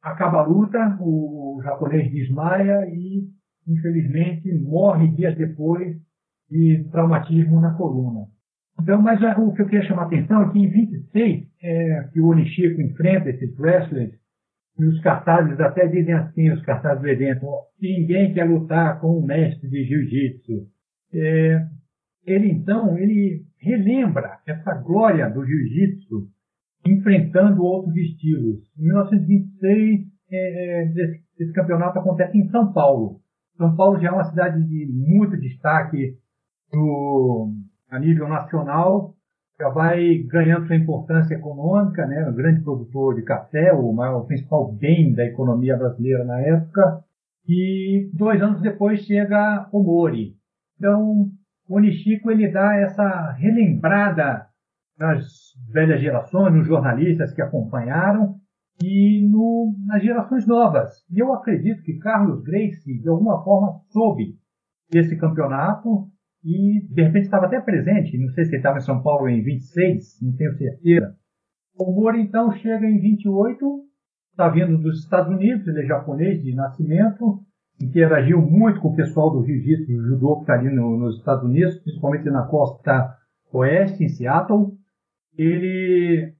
[0.02, 3.28] acaba a luta, o japonês desmaia e,
[3.68, 5.96] infelizmente, morre dias depois
[6.50, 8.26] de traumatismo na coluna.
[8.82, 12.20] Então, mas o que eu queria chamar a atenção é que em 26, é, que
[12.20, 14.12] o Onichico enfrenta esses wrestlers,
[14.80, 17.46] e os cartazes até dizem assim, os cartazes do evento,
[17.80, 20.68] ninguém quer lutar com um mestre de jiu-jitsu.
[21.14, 21.66] É,
[22.26, 26.28] ele então, ele relembra essa glória do jiu-jitsu
[26.86, 28.60] enfrentando outros estilos.
[28.78, 30.02] Em 1926,
[30.32, 33.20] é, é, esse, esse, campeonato acontece em São Paulo.
[33.58, 36.18] São Paulo já é uma cidade de muito destaque
[36.74, 37.54] no,
[37.90, 39.14] a nível nacional,
[39.70, 42.28] vai ganhando sua importância econômica, né?
[42.28, 47.04] um grande produtor de café, o, maior, o principal bem da economia brasileira na época.
[47.48, 50.36] E dois anos depois chega o Mori.
[50.78, 51.30] Então,
[51.68, 54.48] o Nishiko ele dá essa relembrada
[54.98, 55.24] nas
[55.72, 58.36] velhas gerações, nos jornalistas que acompanharam
[58.84, 61.04] e no, nas gerações novas.
[61.10, 64.36] E eu acredito que Carlos Gracie, de alguma forma, soube
[64.92, 66.11] desse campeonato
[66.44, 68.18] e, de repente, estava até presente.
[68.18, 71.16] Não sei se ele estava em São Paulo em 26, não tenho certeza.
[71.78, 73.84] O Moro, então, chega em 28,
[74.32, 77.40] está vindo dos Estados Unidos, ele é japonês de nascimento,
[77.82, 81.80] interagiu muito com o pessoal do do judô que está ali no, nos Estados Unidos,
[81.80, 83.16] principalmente na costa
[83.52, 84.74] oeste, em Seattle.
[85.38, 86.34] Ele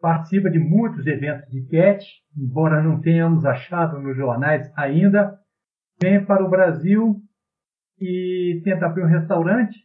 [0.00, 2.04] participa de muitos eventos de catch,
[2.36, 5.38] embora não tenhamos achado nos jornais ainda.
[6.00, 7.20] Vem para o Brasil
[8.00, 9.78] e tenta abrir um restaurante.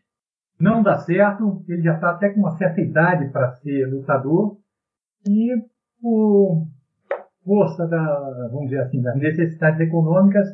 [0.60, 4.58] Não dá certo, ele já está até com uma certa idade para ser lutador.
[5.28, 5.54] E
[6.02, 6.68] por
[7.44, 10.48] força da, vamos dizer assim, das necessidades econômicas,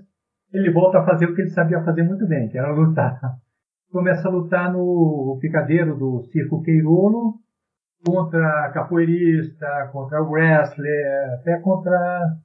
[0.52, 3.20] ele volta a fazer o que ele sabia fazer muito bem, que era lutar.
[3.92, 7.36] Começa a lutar no picadeiro do Circo Queirolo,
[8.06, 12.38] contra capoeirista, contra wrestler, até contra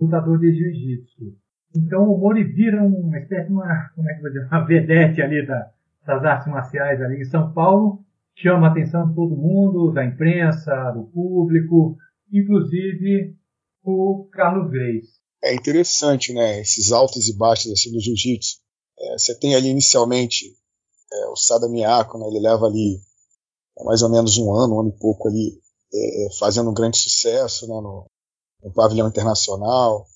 [0.00, 1.45] lutador de jiu-jitsu.
[1.76, 5.20] Então o Mori vira uma espécie de uma, como é que vou dizer, uma vedete
[5.20, 5.70] ali da,
[6.06, 8.04] das artes marciais ali em São Paulo,
[8.34, 11.96] chama a atenção de todo mundo, da imprensa, do público,
[12.32, 13.36] inclusive
[13.82, 15.16] o Carlos Grace.
[15.42, 18.58] É interessante, né, esses altos e baixos assim do jiu-jitsu.
[18.98, 20.46] É, você tem ali inicialmente
[21.12, 22.98] é, o Sada Miyako, né, ele leva ali
[23.84, 25.60] mais ou menos um ano, um ano e pouco ali,
[25.92, 28.06] é, é, fazendo um grande sucesso né, no,
[28.62, 30.06] no pavilhão internacional,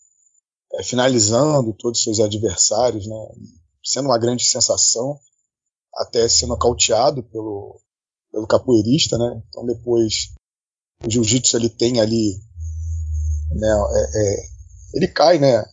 [0.74, 3.16] é, finalizando todos os seus adversários, né,
[3.84, 5.18] sendo uma grande sensação,
[5.94, 7.80] até ser nocauteado pelo,
[8.30, 10.32] pelo capoeirista, né, então depois
[11.04, 12.40] o jiu-jitsu ele tem ali,
[13.52, 14.36] né, é, é,
[14.94, 15.64] ele cai, né,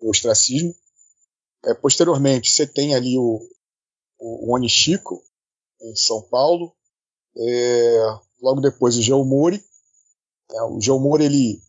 [0.00, 0.74] o ostracismo,
[1.82, 3.40] posteriormente você tem ali o,
[4.18, 5.20] o, o Onishiko,
[5.80, 6.74] em São Paulo.
[7.36, 7.98] É,
[8.40, 9.62] logo depois o Geomori.
[10.52, 11.62] É, o Geomori ele,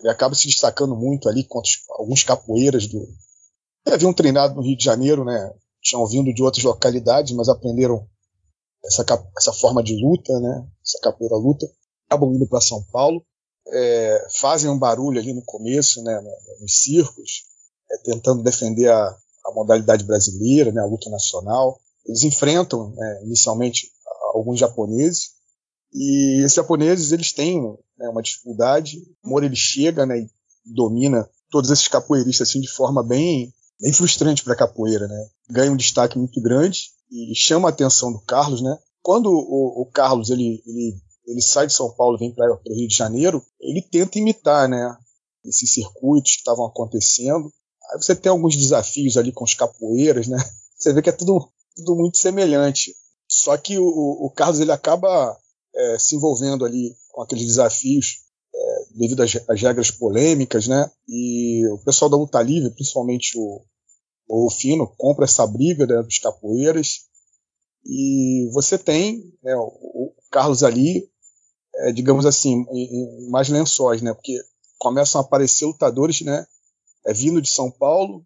[0.00, 3.06] ele acaba se destacando muito ali contra alguns capoeiras do.
[3.86, 5.52] Haviam treinado no Rio de Janeiro, né?
[5.80, 8.06] Tinham vindo de outras localidades, mas aprenderam
[8.84, 9.04] essa,
[9.36, 10.66] essa forma de luta, né?
[10.84, 11.66] Essa capoeira luta.
[12.08, 13.24] Acabam indo para São Paulo.
[13.68, 16.20] É, fazem um barulho ali no começo, né?
[16.60, 17.44] Nos circos,
[17.90, 19.16] é, tentando defender a,
[19.46, 20.80] a modalidade brasileira, né?
[20.80, 21.80] A luta nacional.
[22.04, 23.90] Eles enfrentam né, inicialmente
[24.34, 25.35] alguns japoneses
[25.96, 27.62] e esses japoneses eles têm
[27.98, 28.98] né, uma dificuldade.
[29.24, 30.30] O Moro ele chega né, e
[30.64, 35.28] domina todos esses capoeiristas assim de forma bem bem frustrante para a capoeira, né?
[35.50, 38.78] Ganha um destaque muito grande e chama a atenção do Carlos, né?
[39.02, 42.88] Quando o, o Carlos ele, ele, ele sai de São Paulo vem para o Rio
[42.88, 44.96] de Janeiro, ele tenta imitar, né?
[45.44, 47.52] Esses circuitos que estavam acontecendo.
[47.92, 50.38] Aí você tem alguns desafios ali com os capoeiras, né?
[50.76, 52.94] Você vê que é tudo tudo muito semelhante.
[53.28, 55.36] Só que o, o Carlos ele acaba
[55.76, 58.24] é, se envolvendo ali com aqueles desafios
[58.54, 60.90] é, devido às, às, regras polêmicas, né?
[61.06, 63.62] E o pessoal da luta livre, principalmente o,
[64.28, 64.48] o
[64.96, 67.06] compra essa briga né, dos capoeiras.
[67.84, 71.08] E você tem né, o, o, Carlos ali,
[71.76, 74.12] é, digamos assim, em, em mais lençóis, né?
[74.14, 74.38] Porque
[74.78, 76.46] começam a aparecer lutadores, né?
[77.06, 78.24] É, vindo de São Paulo,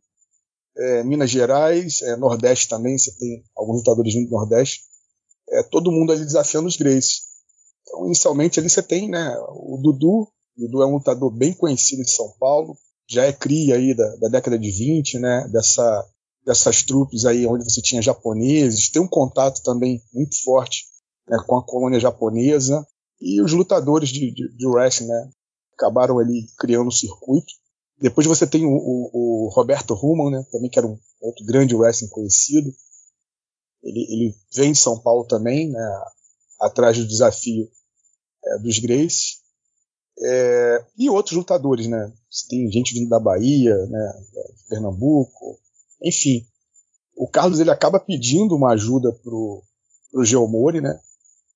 [0.76, 4.82] é, Minas Gerais, é, Nordeste também, você tem alguns lutadores vindo do Nordeste,
[5.50, 7.29] é, todo mundo ali desafiando os Grace.
[7.90, 12.02] Então, inicialmente ali você tem né, o Dudu, o Dudu é um lutador bem conhecido
[12.02, 12.76] de São Paulo,
[13.08, 16.08] já é cria aí da, da década de 20, né, dessa,
[16.46, 20.84] dessas trupes aí onde você tinha japoneses, tem um contato também muito forte
[21.28, 22.86] né, com a colônia japonesa,
[23.20, 25.30] e os lutadores de, de, de wrestling né,
[25.74, 27.52] acabaram ali criando um circuito.
[28.00, 31.74] Depois você tem o, o, o Roberto Ruman, né, também que era um outro grande
[31.74, 32.72] wrestling conhecido.
[33.82, 36.04] Ele, ele vem de São Paulo também, né,
[36.60, 37.68] atrás do desafio
[38.50, 39.38] é, dos Grace.
[40.22, 42.12] É, e outros lutadores, né?
[42.48, 44.12] Tem gente vindo da Bahia, né,
[44.56, 45.58] de Pernambuco,
[46.02, 46.46] enfim.
[47.16, 49.62] O Carlos ele acaba pedindo uma ajuda pro,
[50.14, 50.98] o Geomori, né?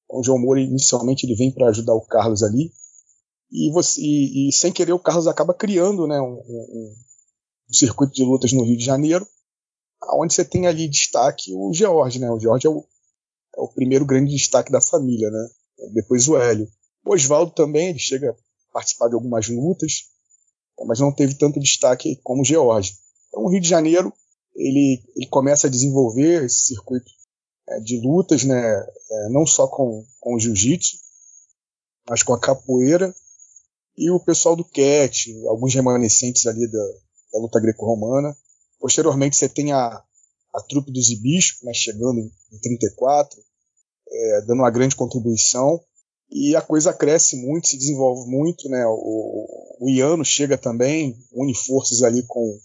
[0.08, 2.72] O Geomori inicialmente ele vem para ajudar o Carlos ali
[3.54, 6.94] e, você, e, e, sem querer o Carlos acaba criando, né, um, um,
[7.70, 9.24] um, circuito de lutas no Rio de Janeiro,
[10.14, 12.30] onde você tem ali destaque o George, né?
[12.30, 12.84] O George é o,
[13.56, 15.48] é o primeiro grande destaque da família, né?
[15.92, 16.68] Depois o Hélio.
[17.04, 20.06] O Oswaldo também, ele chega a participar de algumas lutas,
[20.86, 22.96] mas não teve tanto destaque como o George.
[23.28, 24.12] Então o Rio de Janeiro
[24.54, 27.10] ele, ele começa a desenvolver esse circuito
[27.68, 30.98] é, de lutas, né, é, não só com, com o jiu-jitsu,
[32.08, 33.14] mas com a capoeira
[33.96, 36.84] e o pessoal do Cat, alguns remanescentes ali da,
[37.32, 38.36] da luta greco-romana.
[38.80, 40.02] Posteriormente você tem a,
[40.52, 43.40] a trupe dos Ibisco, né, chegando em, em 34,
[44.08, 45.80] é, dando uma grande contribuição.
[46.34, 48.84] E a coisa cresce muito, se desenvolve muito, né?
[48.88, 49.46] O,
[49.80, 52.58] o Iano chega também, une forças ali com,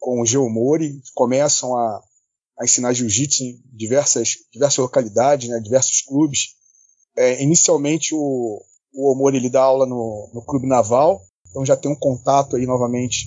[0.00, 2.02] com o Geomori, começam a,
[2.58, 6.54] a ensinar jiu-jitsu em diversas, diversas localidades, né, diversos clubes.
[7.14, 8.62] É, inicialmente o,
[8.94, 11.20] o Omori ele dá aula no, no clube naval,
[11.50, 13.26] então já tem um contato aí novamente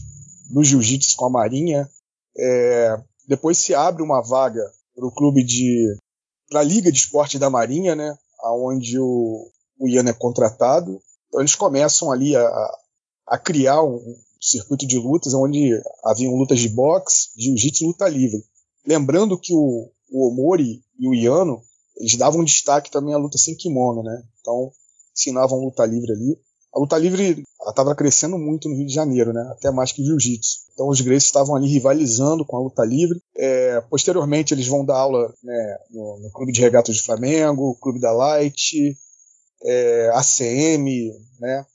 [0.49, 1.87] no jiu-jitsu com a marinha.
[2.35, 2.97] É,
[3.27, 4.63] depois se abre uma vaga
[4.95, 5.95] para o clube de
[6.49, 9.47] para a liga de esporte da marinha, né, aonde o,
[9.79, 11.01] o Ian é contratado.
[11.27, 12.77] Então eles começam ali a,
[13.27, 13.99] a criar um,
[14.41, 18.43] circuito de lutas onde haviam lutas de boxe, jiu-jitsu e luta livre.
[18.85, 21.61] Lembrando que o, o Omori e o Iano,
[21.95, 24.23] eles davam destaque também à luta sem kimono, né?
[24.39, 24.71] Então,
[25.15, 26.39] ensinavam luta livre ali.
[26.73, 29.41] A luta livre estava crescendo muito no Rio de Janeiro, né?
[29.51, 30.59] Até mais que jiu-jitsu.
[30.73, 33.21] Então os Gracies estavam ali rivalizando com a luta livre.
[33.37, 37.99] É, posteriormente eles vão dar aula né, no, no, Clube de Regatas de Flamengo, Clube
[37.99, 38.97] da Light,
[39.63, 41.65] é, ACM, né?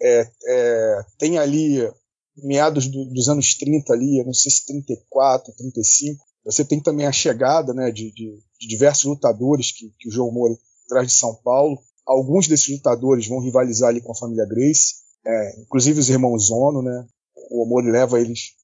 [0.00, 1.90] É, é, tem ali
[2.36, 7.12] meados do, dos anos 30 ali, não sei se 34, 35, você tem também a
[7.12, 10.56] chegada né, de, de, de diversos lutadores que, que, o João Moro
[10.88, 11.82] traz de São Paulo.
[12.06, 14.94] Alguns desses lutadores vão rivalizar ali com a família Grace,
[15.24, 17.06] é, inclusive os irmãos Zono, né?
[17.50, 18.54] O Omori leva eles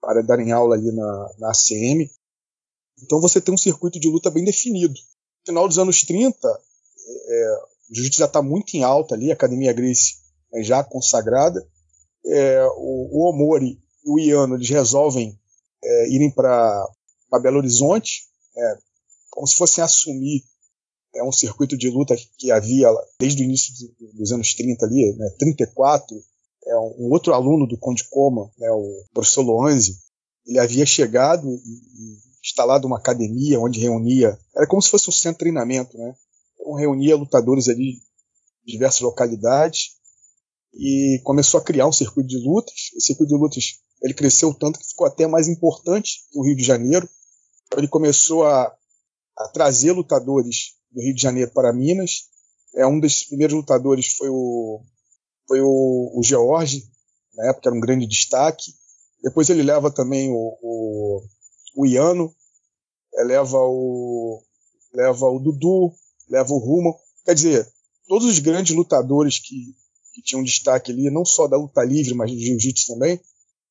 [0.00, 2.10] para darem aula ali na, na ACM.
[3.02, 4.94] Então você tem um circuito de luta bem definido.
[4.94, 7.58] No final dos anos 30, é,
[7.90, 10.16] o jiu-jitsu já está muito em alta ali, a Academia Grace
[10.52, 11.64] é já consagrada
[12.26, 15.38] é, o, o, Omori e o Iano eles resolvem
[15.82, 16.86] é, irem para
[17.42, 18.78] Belo Horizonte, é,
[19.30, 20.44] como se fossem assumir
[21.14, 22.88] é, um circuito de luta que havia
[23.18, 23.72] desde o início
[24.14, 26.16] dos anos 30 ali, né, 34,
[26.66, 29.98] é, um outro aluno do Conde Coma, né, o professor Loanzi,
[30.46, 35.38] ele havia chegado e, instalado uma academia onde reunia, era como se fosse um centro
[35.38, 36.14] de treinamento, né,
[36.54, 37.98] então reunia lutadores ali
[38.64, 39.96] de diversas localidades
[40.74, 42.74] e começou a criar um circuito de lutas.
[42.96, 46.56] Esse circuito de lutas ele cresceu tanto que ficou até mais importante que o Rio
[46.56, 47.08] de Janeiro.
[47.76, 48.74] Ele começou a,
[49.36, 52.28] a trazer lutadores do Rio de Janeiro para Minas.
[52.74, 54.80] É um dos primeiros lutadores foi o
[55.48, 56.84] foi o, o George,
[57.34, 58.72] na época era um grande destaque.
[59.22, 61.22] Depois ele leva também o, o,
[61.76, 62.34] o Iano,
[63.24, 64.42] leva o
[64.92, 65.92] leva o Dudu,
[66.28, 66.96] leva o Rumo.
[67.24, 67.72] Quer dizer,
[68.06, 69.74] todos os grandes lutadores que
[70.12, 73.18] que tinham destaque ali, não só da luta livre, mas do jiu-jitsu também,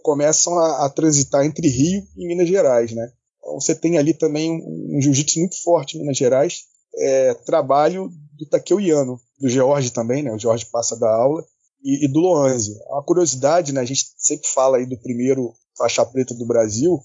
[0.01, 3.13] começam a, a, transitar entre Rio e Minas Gerais, né?
[3.37, 6.65] Então você tem ali também um, um jiu-jitsu muito forte em Minas Gerais,
[6.97, 10.33] é, trabalho do Takeo Yano, do George também, né?
[10.33, 11.45] O George passa da aula,
[11.83, 12.77] e, e do Loanzi.
[12.87, 13.81] Uma curiosidade, né?
[13.81, 17.01] A gente sempre fala aí do primeiro faixa preta do Brasil,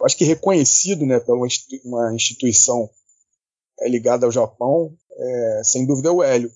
[0.00, 1.36] eu acho que reconhecido, né, por
[1.84, 2.88] uma instituição
[3.80, 6.50] é, ligada ao Japão, é, sem dúvida é o Hélio.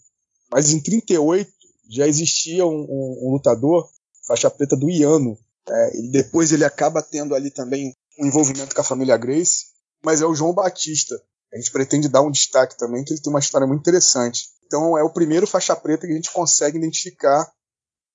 [0.51, 1.53] Mas em 38
[1.91, 3.87] já existia um, um, um lutador,
[4.27, 5.39] faixa preta do Iano.
[5.69, 9.67] É, e depois ele acaba tendo ali também um envolvimento com a família Grace,
[10.03, 11.21] mas é o João Batista.
[11.55, 14.49] A gente pretende dar um destaque também, que ele tem uma história muito interessante.
[14.67, 17.49] Então é o primeiro faixa preta que a gente consegue identificar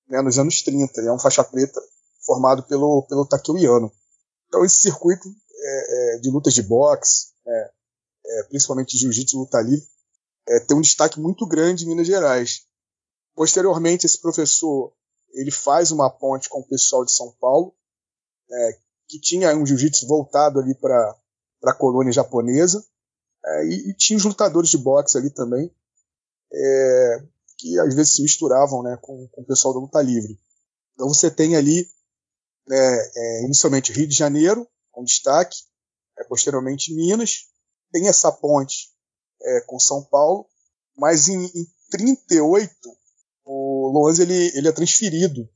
[0.06, 1.00] né, nos anos 30.
[1.00, 1.80] Ele é um faixa preta
[2.26, 3.90] formado pelo, pelo Takeo Iano.
[4.46, 7.70] Então esse circuito é, é, de lutas de boxe, é,
[8.26, 9.86] é, principalmente jiu-jitsu luta livre,
[10.46, 12.66] é, tem um destaque muito grande em Minas Gerais.
[13.34, 14.92] Posteriormente, esse professor
[15.32, 17.74] ele faz uma ponte com o pessoal de São Paulo,
[18.50, 18.78] é,
[19.08, 21.16] que tinha um jiu-jitsu voltado ali para
[21.64, 22.84] a colônia japonesa,
[23.44, 25.74] é, e, e, tinha os lutadores de boxe ali também,
[26.52, 27.22] é,
[27.58, 30.38] que às vezes se misturavam né, com, com o pessoal da luta livre.
[30.94, 31.88] Então você tem ali,
[32.66, 35.56] né, é, inicialmente Rio de Janeiro, com destaque,
[36.18, 37.46] é, posteriormente Minas,
[37.92, 38.90] tem essa ponte
[39.42, 40.46] é, com São Paulo,
[40.96, 42.70] mas em, em 38
[43.44, 45.48] o Loanzi ele, ele é transferido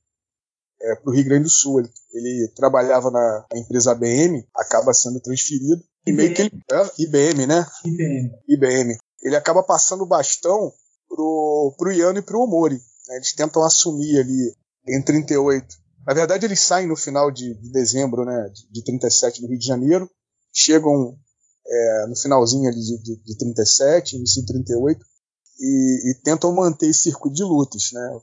[0.80, 1.80] é, para o Rio Grande do Sul.
[1.80, 5.82] Ele, ele trabalhava na empresa ABM, acaba sendo transferido.
[6.06, 7.66] Meio que ele, é, IBM, né?
[7.84, 8.30] IBM.
[8.48, 8.98] IBM.
[9.22, 10.72] Ele acaba passando o bastão
[11.08, 12.76] pro, pro Iano e pro Omori.
[13.08, 13.16] Né?
[13.16, 14.54] Eles tentam assumir ali
[14.86, 15.66] em 38.
[16.06, 19.58] Na verdade, eles saem no final de, de dezembro né, de, de 37 no Rio
[19.58, 20.10] de Janeiro,
[20.52, 21.16] chegam
[21.66, 25.00] é, no finalzinho ali de, de, de 37, início de 38,
[25.58, 27.90] e, e, tentam manter esse circuito de lutas.
[27.92, 28.20] Né?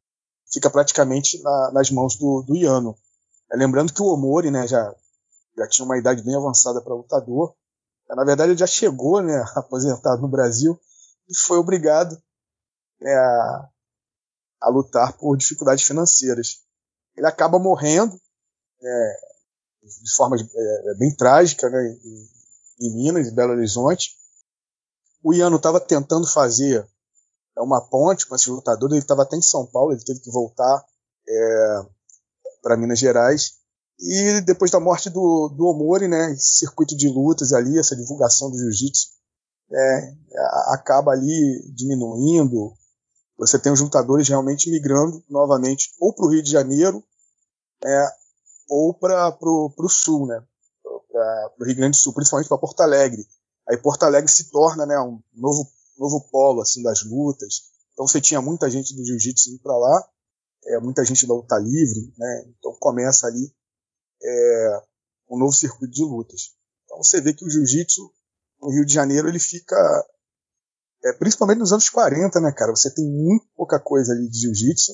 [0.53, 2.95] Fica praticamente na, nas mãos do, do Iano.
[3.51, 4.93] É, lembrando que o Omori né, já,
[5.57, 7.55] já tinha uma idade bem avançada para lutador.
[8.15, 10.79] Na verdade, ele já chegou né, aposentado no Brasil
[11.29, 12.21] e foi obrigado
[12.99, 13.69] né, a,
[14.61, 16.61] a lutar por dificuldades financeiras.
[17.15, 18.19] Ele acaba morrendo
[18.81, 19.19] é,
[19.83, 24.15] de forma é, bem trágica né, em, em Minas, em Belo Horizonte.
[25.23, 26.87] O Iano estava tentando fazer
[27.57, 30.85] uma ponte com esses lutadores, ele estava até em São Paulo, ele teve que voltar
[31.27, 31.85] é,
[32.61, 33.60] para Minas Gerais.
[34.01, 38.49] E depois da morte do, do Omori, né, esse circuito de lutas ali, essa divulgação
[38.49, 39.09] do jiu-jitsu,
[39.71, 40.15] é,
[40.73, 42.73] acaba ali diminuindo,
[43.37, 47.03] você tem os lutadores realmente migrando novamente ou para o Rio de Janeiro
[47.85, 48.07] é,
[48.67, 50.43] ou para o sul, né?
[51.11, 53.25] para o Rio Grande do Sul, principalmente para Porto Alegre.
[53.69, 57.69] Aí Porto Alegre se torna né, um novo, novo polo assim das lutas.
[57.93, 60.09] Então você tinha muita gente do jiu-jitsu indo para lá,
[60.65, 62.45] é, muita gente da luta livre, né?
[62.57, 63.53] Então começa ali
[64.23, 64.81] é,
[65.29, 66.51] um novo circuito de lutas.
[66.85, 68.11] Então você vê que o jiu-jitsu
[68.61, 69.77] no Rio de Janeiro ele fica
[71.03, 72.71] é, principalmente nos anos 40, né, cara?
[72.71, 74.93] Você tem muito pouca coisa ali de jiu-jitsu.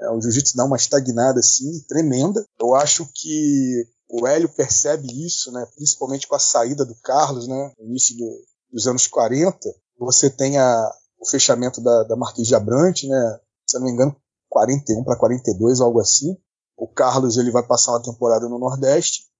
[0.00, 2.44] É, o jiu-jitsu dá uma estagnada assim, tremenda.
[2.58, 7.72] Eu acho que o Hélio percebe isso, né, principalmente com a saída do Carlos, né,
[7.78, 9.58] no início do, dos anos 40.
[9.98, 13.92] Você tem a, o fechamento da, da Marquês de Abrante, né, se eu não me
[13.94, 14.14] engano,
[14.48, 16.36] 41 para 42, algo assim.
[16.82, 19.30] O Carlos ele vai passar uma temporada no Nordeste.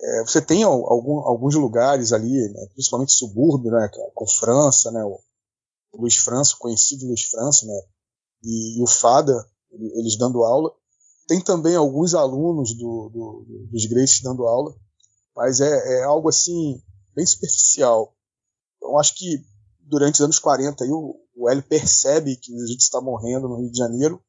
[0.00, 5.18] É, você tem algum, alguns lugares ali, né, principalmente subúrbio, né, com França, né, o,
[5.94, 7.82] Luiz França, conhecido Luiz França, né?
[8.44, 9.34] E, e o Fada,
[9.72, 10.72] eles dando aula.
[11.26, 14.72] Tem também alguns alunos do, do, dos Grace dando aula,
[15.34, 16.80] mas é, é, algo assim,
[17.16, 18.14] bem superficial.
[18.76, 19.44] Então acho que
[19.80, 23.56] durante os anos 40 aí, o, o Hélio percebe que o jiu-jitsu está morrendo no
[23.56, 24.22] Rio de Janeiro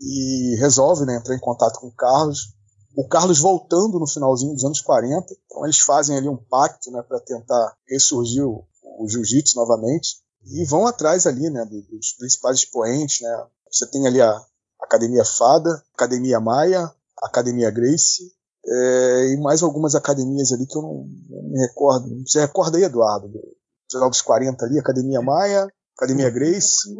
[0.00, 2.54] e resolve né, entrar em contato com o Carlos.
[2.96, 7.02] O Carlos voltando no finalzinho dos anos 40, então eles fazem ali um pacto né,
[7.02, 8.64] para tentar ressurgir o,
[8.98, 13.46] o jiu-jitsu novamente e vão atrás ali, né, dos principais expoentes, né.
[13.70, 14.40] Você tem ali a
[14.80, 16.90] Academia Fada, Academia Maia,
[17.22, 18.32] Academia Grace,
[18.66, 22.08] é, e mais algumas academias ali que eu não, não me recordo.
[22.26, 23.28] Você recorda aí, Eduardo?
[23.28, 26.94] Dos anos 40 ali, Academia Maia, Academia Grace,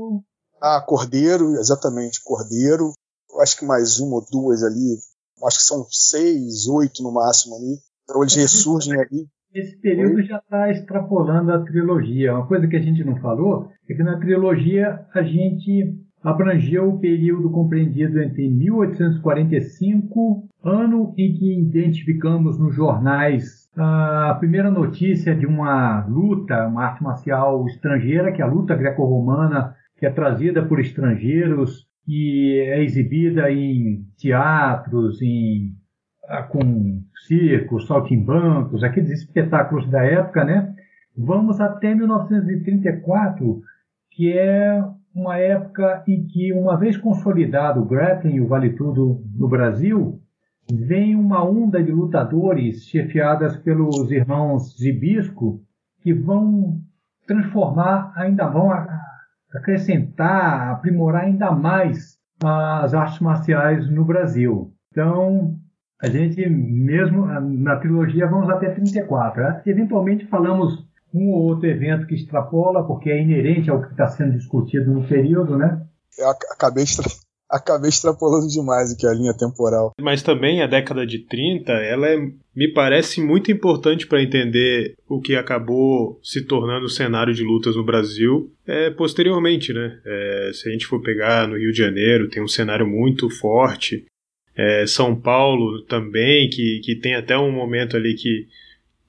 [0.61, 2.93] ah, Cordeiro, exatamente, Cordeiro.
[3.31, 4.99] Eu acho que mais uma ou duas ali,
[5.45, 7.79] acho que são seis, oito no máximo ali.
[8.05, 12.35] Então eles ressurgem ali esse período já está extrapolando a trilogia.
[12.35, 16.99] Uma coisa que a gente não falou é que na trilogia a gente abrangeu o
[16.99, 26.05] período compreendido entre 1845, ano em que identificamos nos jornais a primeira notícia de uma
[26.07, 31.87] luta, uma arte marcial estrangeira, que é a luta greco-romana, que é trazida por estrangeiros
[32.07, 35.75] e é exibida em teatros, em
[36.29, 40.75] ah, com circos, saltimbancos, aqueles espetáculos da época, né?
[41.17, 43.61] Vamos até 1934,
[44.13, 44.83] que é
[45.15, 50.21] uma época em que, uma vez consolidado o grappling e o vale tudo no Brasil,
[50.71, 55.61] vem uma onda de lutadores chefiadas pelos irmãos Zibisco
[56.03, 56.79] que vão
[57.27, 58.71] transformar, ainda vão
[59.55, 64.73] acrescentar, aprimorar ainda mais as artes marciais no Brasil.
[64.93, 65.57] Então,
[66.01, 69.43] a gente, mesmo na trilogia, vamos até 34.
[69.43, 69.63] Né?
[69.67, 74.37] Eventualmente falamos um ou outro evento que extrapola, porque é inerente ao que está sendo
[74.37, 75.83] discutido no período, né?
[76.17, 76.85] Eu acabei.
[77.51, 79.93] Acabei extrapolando demais aqui a linha temporal.
[80.01, 82.17] Mas também a década de 30, ela é,
[82.55, 87.77] me parece muito importante para entender o que acabou se tornando o cenário de lutas
[87.77, 89.99] no Brasil é, posteriormente, né?
[90.05, 94.05] É, se a gente for pegar no Rio de Janeiro, tem um cenário muito forte
[94.59, 98.49] é, São Paulo também, que, que tem até um momento ali que,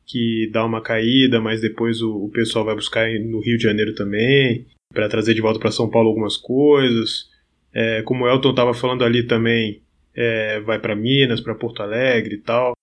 [0.06, 3.96] que dá uma caída, mas depois o, o pessoal vai buscar no Rio de Janeiro
[3.96, 7.28] também, para trazer de volta para São Paulo algumas coisas.
[7.74, 9.82] É, como o Elton estava falando ali também,
[10.16, 12.74] é, vai para Minas, para Porto Alegre e tal.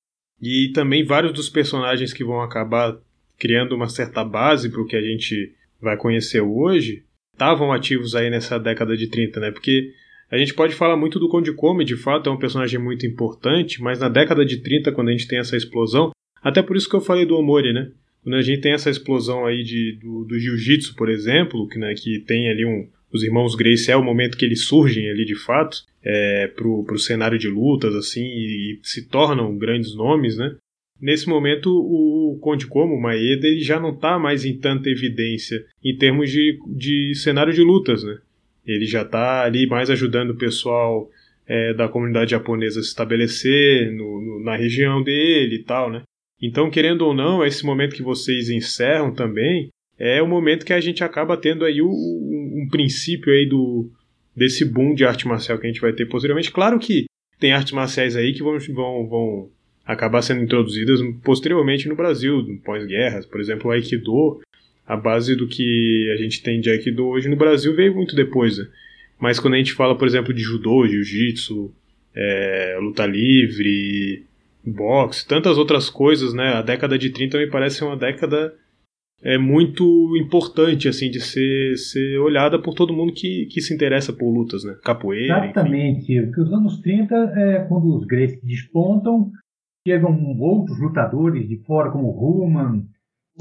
[0.41, 2.97] E também vários dos personagens que vão acabar
[3.39, 8.31] criando uma certa base para o que a gente vai conhecer hoje estavam ativos aí
[8.31, 9.51] nessa década de 30, né?
[9.51, 9.93] Porque
[10.31, 13.83] a gente pode falar muito do Conde Come, de fato é um personagem muito importante,
[13.83, 16.13] mas na década de 30, quando a gente tem essa explosão,
[16.43, 17.91] até por isso que eu falei do Omori, né?
[18.27, 21.95] quando a gente tem essa explosão aí de, do, do jiu-jitsu, por exemplo, que, né,
[21.95, 22.89] que tem ali um.
[23.13, 26.99] Os irmãos Grace é o momento que eles surgem ali de fato é, pro, pro
[26.99, 30.57] cenário de lutas, assim, e, e se tornam grandes nomes, né?
[31.01, 35.65] Nesse momento, o Conde Como, o Maeda, ele já não está mais em tanta evidência
[35.85, 38.19] em termos de, de cenário de lutas, né?
[38.67, 41.11] Ele já está ali mais ajudando o pessoal
[41.47, 46.03] é, da comunidade japonesa se estabelecer no, no, na região dele e tal, né?
[46.41, 49.69] Então, querendo ou não, esse momento que vocês encerram também
[49.99, 53.91] é o momento que a gente acaba tendo aí o, um, um princípio aí do
[54.35, 56.53] desse boom de arte marcial que a gente vai ter posteriormente.
[56.53, 57.07] Claro que
[57.41, 59.51] tem artes marciais aí que vão, vão, vão
[59.85, 63.25] acabar sendo introduzidas posteriormente no Brasil, pós-guerras.
[63.25, 64.41] Por exemplo, o Aikido,
[64.87, 68.59] a base do que a gente tem de Aikido hoje no Brasil veio muito depois.
[68.59, 68.67] Né?
[69.19, 71.73] Mas quando a gente fala, por exemplo, de judô, jiu-jitsu,
[72.15, 74.25] é, luta livre,
[74.65, 76.55] boxe, tantas outras coisas, né?
[76.55, 78.55] A década de 30 me parece uma década
[79.23, 84.13] é muito importante assim de ser, ser olhada por todo mundo que, que se interessa
[84.13, 84.75] por lutas, né?
[84.85, 85.45] Capoeira.
[85.45, 86.23] Exatamente.
[86.23, 89.31] Porque os anos 30 é quando os Grecs despontam,
[89.87, 92.85] chegam outros lutadores de fora, como Ruman.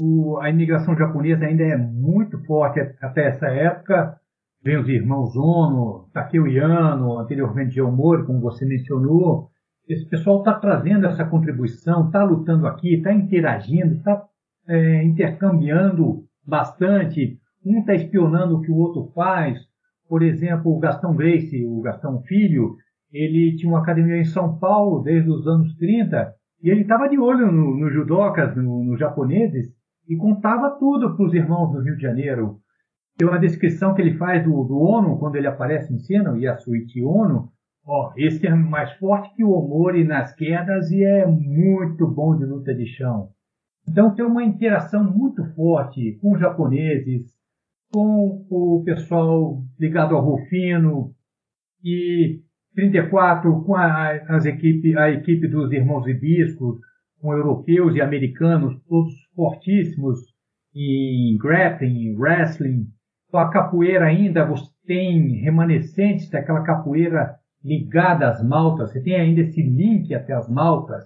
[0.00, 4.18] O, a imigração japonesa ainda é muito forte até essa época.
[4.62, 9.50] Vem os irmãos Ono, Takeo Yano, anteriormente Geomori, como você mencionou
[9.88, 14.24] esse pessoal está trazendo essa contribuição, está lutando aqui, está interagindo, está
[14.68, 17.38] é, intercambiando bastante.
[17.64, 19.58] Um está espionando o que o outro faz.
[20.08, 22.76] Por exemplo, o Gastão Grace, o Gastão Filho,
[23.12, 27.18] ele tinha uma academia em São Paulo desde os anos 30 e ele estava de
[27.18, 29.66] olho nos no judocas, nos no japoneses,
[30.08, 32.58] e contava tudo para os irmãos do Rio de Janeiro.
[33.16, 36.38] Tem uma descrição que ele faz do, do Ono, quando ele aparece em cena, o
[36.38, 37.50] Yasuichi Ono,
[37.88, 42.44] Ó, esse é mais forte que o Omori nas quedas e é muito bom de
[42.44, 43.28] luta de chão.
[43.88, 47.36] Então tem uma interação muito forte com os japoneses,
[47.92, 51.14] com o pessoal ligado ao Rufino
[51.82, 52.40] e
[52.74, 56.78] 34 com a, as equipe, a equipe dos irmãos Hibisco,
[57.20, 60.18] com europeus e americanos, todos fortíssimos
[60.74, 62.86] em grappling, em wrestling.
[63.30, 69.40] Com a capoeira ainda, você tem remanescentes daquela capoeira ligada às maltas, você tem ainda
[69.40, 71.04] esse link até as maltas.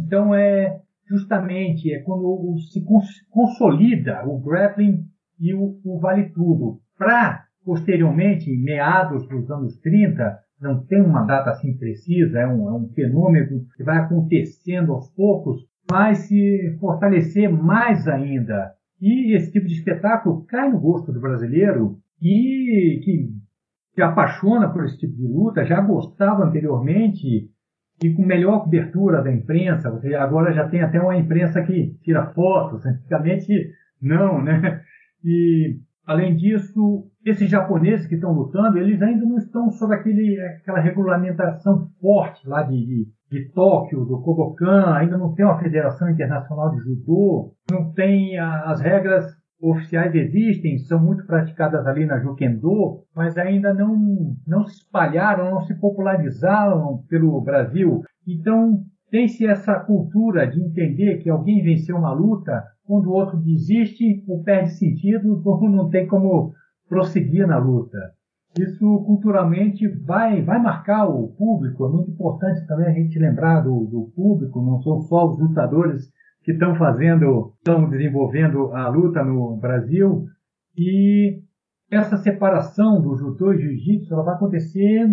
[0.00, 2.84] Então é justamente é quando se
[3.30, 5.04] consolida o grappling
[5.40, 6.80] e o, o vale tudo.
[6.96, 12.72] Para posteriormente, meados dos anos 30, não tem uma data assim precisa, é um, é
[12.72, 18.72] um fenômeno que vai acontecendo aos poucos, vai se fortalecer mais ainda.
[19.00, 23.28] E esse tipo de espetáculo cai no gosto do brasileiro e que
[23.94, 27.50] se apaixona por esse tipo de luta, já gostava anteriormente
[28.02, 29.90] e com melhor cobertura da imprensa.
[29.90, 33.70] Você agora já tem até uma imprensa que tira fotos, antigamente
[34.00, 34.82] não, né?
[35.24, 35.76] E
[36.06, 41.88] além disso, esses japoneses que estão lutando, eles ainda não estão sob aquele, aquela regulamentação
[42.00, 46.78] forte lá de, de, de Tóquio, do Kodokan, ainda não tem uma federação internacional de
[46.78, 53.74] judô, não tem as regras oficiais existem, são muito praticadas ali na Jukendo, mas ainda
[53.74, 58.02] não, não se espalharam, não se popularizaram pelo Brasil.
[58.26, 64.24] Então, tem-se essa cultura de entender que alguém venceu uma luta, quando o outro desiste
[64.28, 66.52] ou perde sentido, ou não tem como
[66.88, 67.98] prosseguir na luta.
[68.58, 73.84] Isso culturalmente vai, vai marcar o público, é muito importante também a gente lembrar do,
[73.84, 76.10] do público, não são só os lutadores
[76.42, 80.26] que estão fazendo, estão desenvolvendo a luta no Brasil.
[80.76, 81.42] E
[81.90, 85.06] essa separação do judô e jiu-jitsu vai acontecer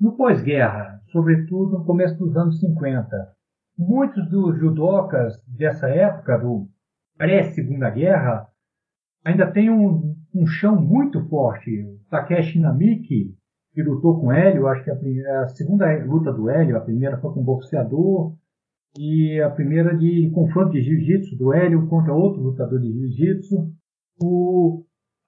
[0.00, 3.06] no pós-guerra, sobretudo no começo dos anos 50.
[3.78, 6.68] Muitos dos judocas dessa época, do
[7.16, 8.46] pré-segunda guerra,
[9.24, 11.70] ainda têm um, um, chão muito forte.
[12.10, 13.34] Takeshi Namiki,
[13.72, 17.18] que lutou com Hélio, acho que a, primeira, a segunda luta do Hélio, a primeira
[17.18, 18.34] foi com um boxeador,
[18.98, 23.70] e a primeira de confronto de jiu-jitsu do Hélio contra outro lutador de jiu-jitsu.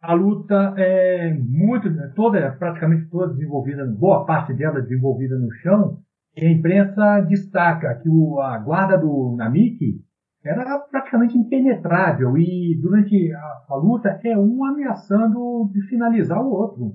[0.03, 5.99] A luta é muito, toda, praticamente toda desenvolvida, boa parte dela desenvolvida no chão.
[6.37, 10.01] E a imprensa destaca que o, a guarda do Namiki
[10.45, 16.95] era praticamente impenetrável e durante a, a luta é um ameaçando de finalizar o outro.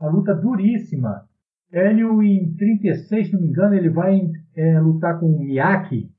[0.00, 1.24] Uma luta duríssima.
[1.72, 4.20] Hélio, em 36, se não me engano, ele vai
[4.56, 6.10] é, lutar com o Miyake,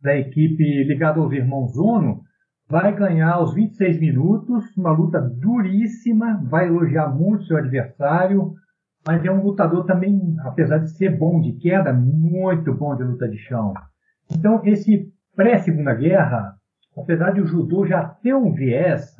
[0.00, 2.22] da equipe ligada aos irmãos Ono,
[2.68, 8.52] vai ganhar aos 26 minutos, uma luta duríssima, vai elogiar muito seu adversário,
[9.06, 13.28] mas é um lutador também, apesar de ser bom de queda, muito bom de luta
[13.28, 13.74] de chão.
[14.30, 16.54] Então, esse pré-segunda guerra,
[16.96, 19.14] apesar de o judô já ter um viés,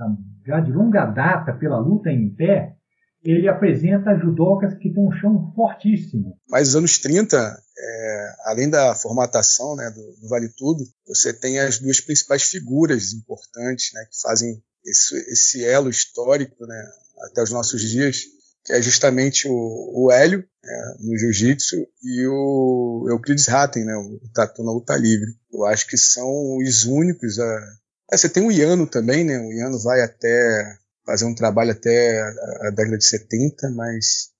[0.46, 2.74] já de longa data, pela luta em pé,
[3.22, 6.36] ele apresenta judocas que têm um chão fortíssimo.
[6.48, 7.36] Mas nos anos 30,
[7.76, 13.12] é, além da formatação né, do, do, Vale Tudo, você tem as duas principais figuras
[13.12, 16.90] importantes né, que fazem esse, esse elo histórico né,
[17.22, 18.22] até os nossos dias,
[18.64, 24.20] que é justamente o, o Hélio, é, no jiu-jitsu, e o Euclides Hatten, né, o
[24.32, 25.34] tatu na luta livre.
[25.52, 27.76] Eu acho que são os únicos a...
[28.12, 29.38] É, você tem o Iano também, né?
[29.38, 34.30] O Iano vai até fazer um trabalho até a, a década de 70, mas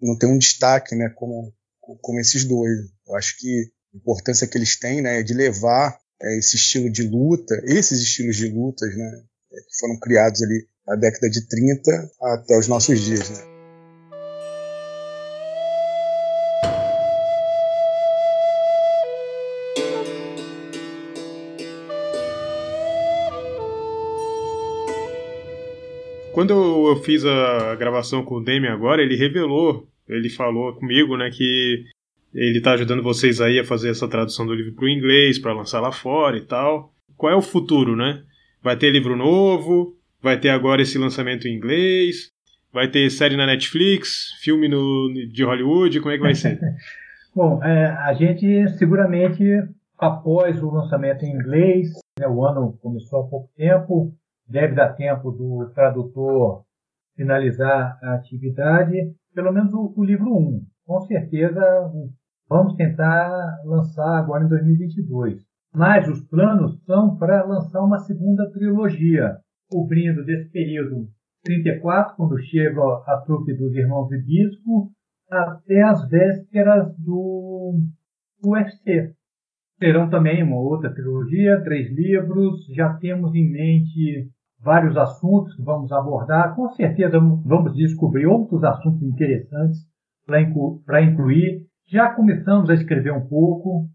[0.00, 1.52] não tem um destaque, né, como,
[2.00, 2.78] como esses dois.
[3.06, 6.90] Eu acho que a importância que eles têm, né, é de levar é, esse estilo
[6.90, 12.10] de luta, esses estilos de lutas, né, que foram criados ali na década de 30
[12.22, 13.56] até os nossos dias, né.
[26.36, 26.52] Quando
[26.90, 31.84] eu fiz a gravação com o Demi agora, ele revelou, ele falou comigo, né, que
[32.34, 35.54] ele está ajudando vocês aí a fazer essa tradução do livro para o inglês, para
[35.54, 36.92] lançar lá fora e tal.
[37.16, 38.22] Qual é o futuro, né?
[38.62, 42.30] Vai ter livro novo, vai ter agora esse lançamento em inglês,
[42.72, 46.60] vai ter série na Netflix, filme no, de Hollywood, como é que vai ser?
[47.34, 49.42] Bom, é, a gente seguramente,
[49.98, 51.88] após o lançamento em inglês,
[52.18, 54.12] né, o ano começou há pouco tempo,
[54.46, 56.64] deve dar tempo do tradutor
[57.16, 58.96] finalizar a atividade,
[59.36, 60.62] pelo menos o, o livro 1.
[60.86, 61.60] Com certeza
[62.48, 63.30] vamos tentar
[63.66, 65.44] lançar agora em 2022.
[65.74, 69.36] Mas os planos são para lançar uma segunda trilogia,
[69.68, 71.06] cobrindo desse período
[71.44, 74.90] 34, quando chega a trupe dos Irmãos Ibisco,
[75.30, 77.78] até as vésperas do
[78.42, 79.12] UFC.
[79.78, 82.64] Terão também uma outra trilogia, três livros.
[82.74, 84.30] Já temos em mente
[84.60, 86.54] vários assuntos que vamos abordar.
[86.54, 89.78] Com certeza vamos descobrir outros assuntos interessantes
[90.26, 91.66] para inclu incluir.
[91.88, 93.88] Já começamos a escrever um pouco.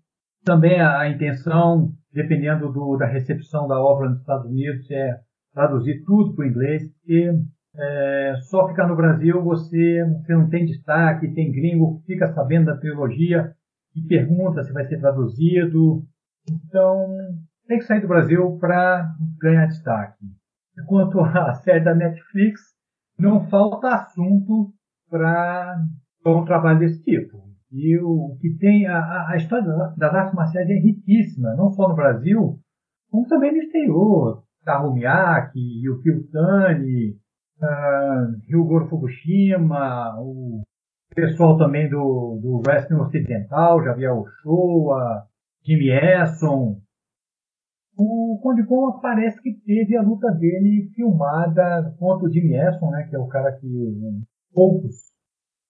[0.43, 5.19] Também a, intenção, dependendo do, da recepção da obra nos Estados Unidos, é
[5.53, 7.31] traduzir tudo para o inglês, porque
[7.77, 12.77] é, só ficar no Brasil você, você não tem destaque, tem gringo fica sabendo da
[12.77, 13.53] trilogia
[13.95, 16.03] e pergunta se vai ser traduzido.
[16.49, 17.07] Então,
[17.67, 20.25] tem que sair do Brasil para ganhar destaque.
[20.87, 22.61] Quanto à série da Netflix,
[23.17, 24.73] não falta assunto
[25.09, 25.83] para
[26.25, 27.37] um trabalho desse tipo.
[27.71, 29.65] E o que tem a, a história
[29.97, 32.59] das artes marciais é riquíssima, não só no Brasil,
[33.09, 34.43] como também no exterior.
[34.63, 37.15] Taro Miyake, Yukio Tani,
[37.61, 40.61] uh, Ryugoro Fukushima, o
[41.15, 45.25] pessoal também do, do wrestling ocidental, Javier Ochoa,
[45.63, 46.79] Jimmy Esson,
[47.97, 48.63] o Conde
[49.01, 53.27] parece que teve a luta dele filmada contra o Jimmy Esson, né, que é o
[53.27, 54.23] cara que um,
[54.53, 55.11] poucos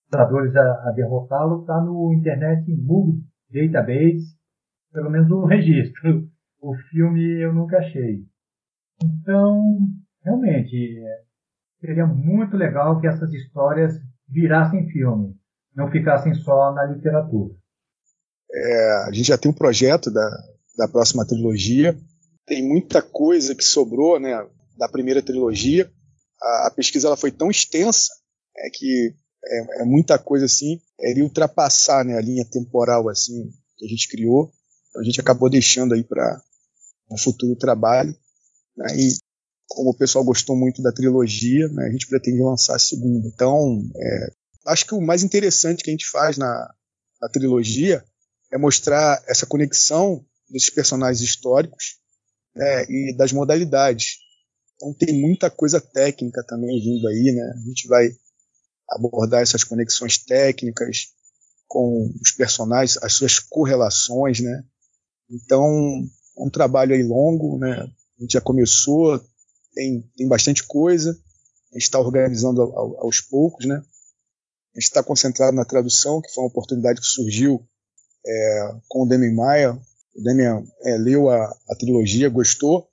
[0.05, 4.35] lutadores a, a derrotá-lo, está no Internet Movie Database,
[4.91, 6.29] pelo menos o registro.
[6.61, 8.23] O filme eu nunca achei.
[9.03, 9.79] Então,
[10.23, 11.01] realmente,
[11.79, 13.99] seria muito legal que essas histórias
[14.29, 15.35] virassem filme,
[15.75, 17.55] não ficassem só na literatura.
[18.53, 20.29] É, a gente já tem um projeto da,
[20.77, 21.95] da próxima trilogia,
[22.51, 24.45] tem muita coisa que sobrou né,
[24.77, 25.89] da primeira trilogia.
[26.41, 28.11] A, a pesquisa ela foi tão extensa
[28.57, 33.49] é que é, é muita coisa assim, é, iria ultrapassar né, a linha temporal assim
[33.77, 34.51] que a gente criou.
[34.89, 36.41] Então, a gente acabou deixando aí para
[37.09, 38.13] um futuro trabalho.
[38.75, 39.15] Né, e
[39.69, 43.29] como o pessoal gostou muito da trilogia, né, a gente pretende lançar a segunda.
[43.29, 44.33] Então, é,
[44.67, 46.69] acho que o mais interessante que a gente faz na,
[47.21, 48.03] na trilogia
[48.51, 52.00] é mostrar essa conexão desses personagens históricos
[52.55, 54.17] né, e das modalidades.
[54.75, 57.53] Então tem muita coisa técnica também vindo aí, né?
[57.55, 58.09] A gente vai
[58.89, 61.07] abordar essas conexões técnicas
[61.67, 64.63] com os personagens, as suas correlações, né?
[65.29, 65.63] Então
[66.37, 67.87] é um trabalho aí longo, né?
[68.17, 69.23] A gente já começou,
[69.73, 71.11] tem, tem bastante coisa,
[71.71, 73.75] a gente está organizando aos poucos, né?
[73.75, 77.65] A gente está concentrado na tradução, que foi uma oportunidade que surgiu
[78.25, 79.79] é, com o Demi Maia,
[80.15, 82.89] o Damian é, leu a, a, trilogia, gostou,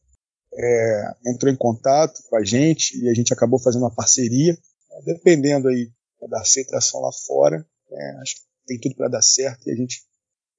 [0.55, 4.57] é, entrou em contato com a gente e a gente acabou fazendo uma parceria.
[5.05, 5.91] dependendo aí
[6.29, 10.03] da aceitação lá fora, é, acho que tem tudo para dar certo e a gente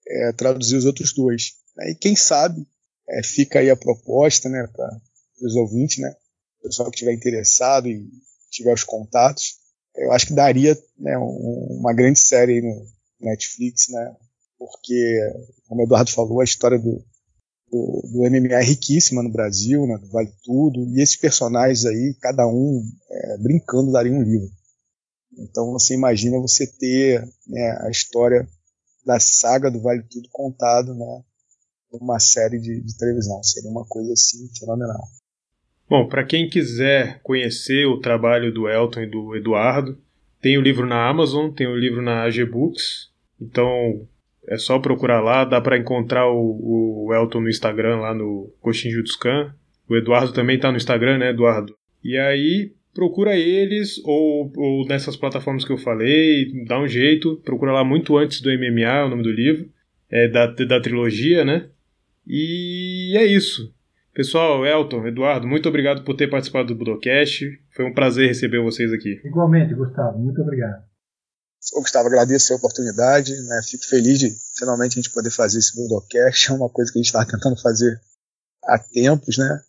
[0.08, 1.54] é, traduzir os outros dois.
[1.88, 2.68] E quem sabe
[3.10, 5.02] é, fica aí a proposta né, para
[5.42, 6.16] os ouvintes, né,
[6.60, 8.10] o pessoal que estiver interessado e
[8.52, 9.58] tiver os contatos.
[9.96, 12.86] Eu acho que daria né, um, uma grande série no
[13.20, 14.16] Netflix, né,
[14.60, 15.18] porque,
[15.68, 17.02] como o Eduardo falou, a história do,
[17.72, 22.46] do, do MMA é riquíssima no Brasil, né, Vale Tudo, e esses personagens aí, cada
[22.46, 24.50] um é, brincando, daria um livro.
[25.38, 28.46] Então você imagina você ter né, a história
[29.06, 31.24] da saga do Vale Tudo contado né,
[31.94, 33.42] numa série de, de televisão.
[33.42, 35.08] Seria uma coisa assim fenomenal.
[35.90, 39.98] Bom, para quem quiser conhecer o trabalho do Elton e do Eduardo,
[40.42, 43.10] tem o livro na Amazon, tem o livro na AG Books.
[43.40, 44.08] Então
[44.48, 48.90] é só procurar lá, dá para encontrar o, o, Elton no Instagram, lá no Coxin
[48.90, 49.54] Jutscan.
[49.88, 51.76] O Eduardo também tá no Instagram, né, Eduardo?
[52.04, 57.72] E aí, procura eles, ou, ou nessas plataformas que eu falei, dá um jeito, procura
[57.72, 59.70] lá muito antes do MMA, é o nome do livro,
[60.10, 61.68] é da, da trilogia, né?
[62.28, 63.74] E é isso.
[64.14, 67.46] Pessoal, Elton, Eduardo, muito obrigado por ter participado do Budocast.
[67.72, 69.22] Foi um prazer receber vocês aqui.
[69.24, 70.89] Igualmente, Gustavo, muito obrigado.
[71.74, 73.62] Ô, Gustavo, agradeço a oportunidade, né?
[73.64, 76.50] Fico feliz de finalmente a gente poder fazer esse Budocast.
[76.50, 78.00] É uma coisa que a gente estava tentando fazer
[78.64, 79.62] há tempos, né?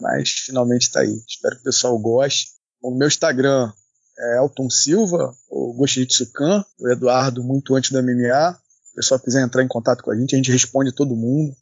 [0.00, 1.22] Mas finalmente está aí.
[1.26, 2.52] Espero que o pessoal goste.
[2.82, 3.72] O meu Instagram
[4.18, 8.58] é Elton Silva, o Goshitsukan, o Eduardo muito antes do MMA.
[8.84, 11.54] Se o pessoal quiser entrar em contato com a gente, a gente responde todo mundo.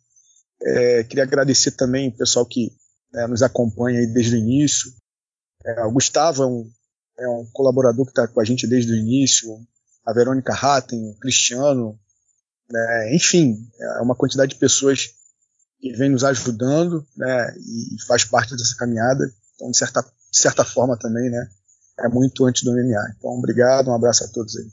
[0.62, 2.70] É, queria agradecer também o pessoal que
[3.12, 4.92] né, nos acompanha desde o início.
[5.64, 6.70] É, o Gustavo é um,
[7.18, 9.48] é um colaborador que está com a gente desde o início,
[10.04, 11.98] a Verônica Hatten, o Cristiano,
[12.70, 15.10] né, enfim, é uma quantidade de pessoas
[15.80, 19.24] que vem nos ajudando né, e faz parte dessa caminhada.
[19.54, 21.48] Então, de certa, de certa forma também, né,
[22.00, 23.14] é muito antes do MMA.
[23.16, 24.66] Então, obrigado, um abraço a todos aí.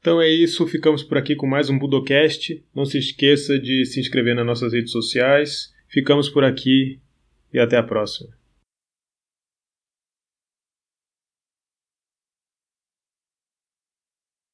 [0.00, 2.64] Então é isso, ficamos por aqui com mais um Budocast.
[2.74, 5.72] Não se esqueça de se inscrever nas nossas redes sociais.
[5.88, 6.98] Ficamos por aqui
[7.52, 8.39] e até a próxima.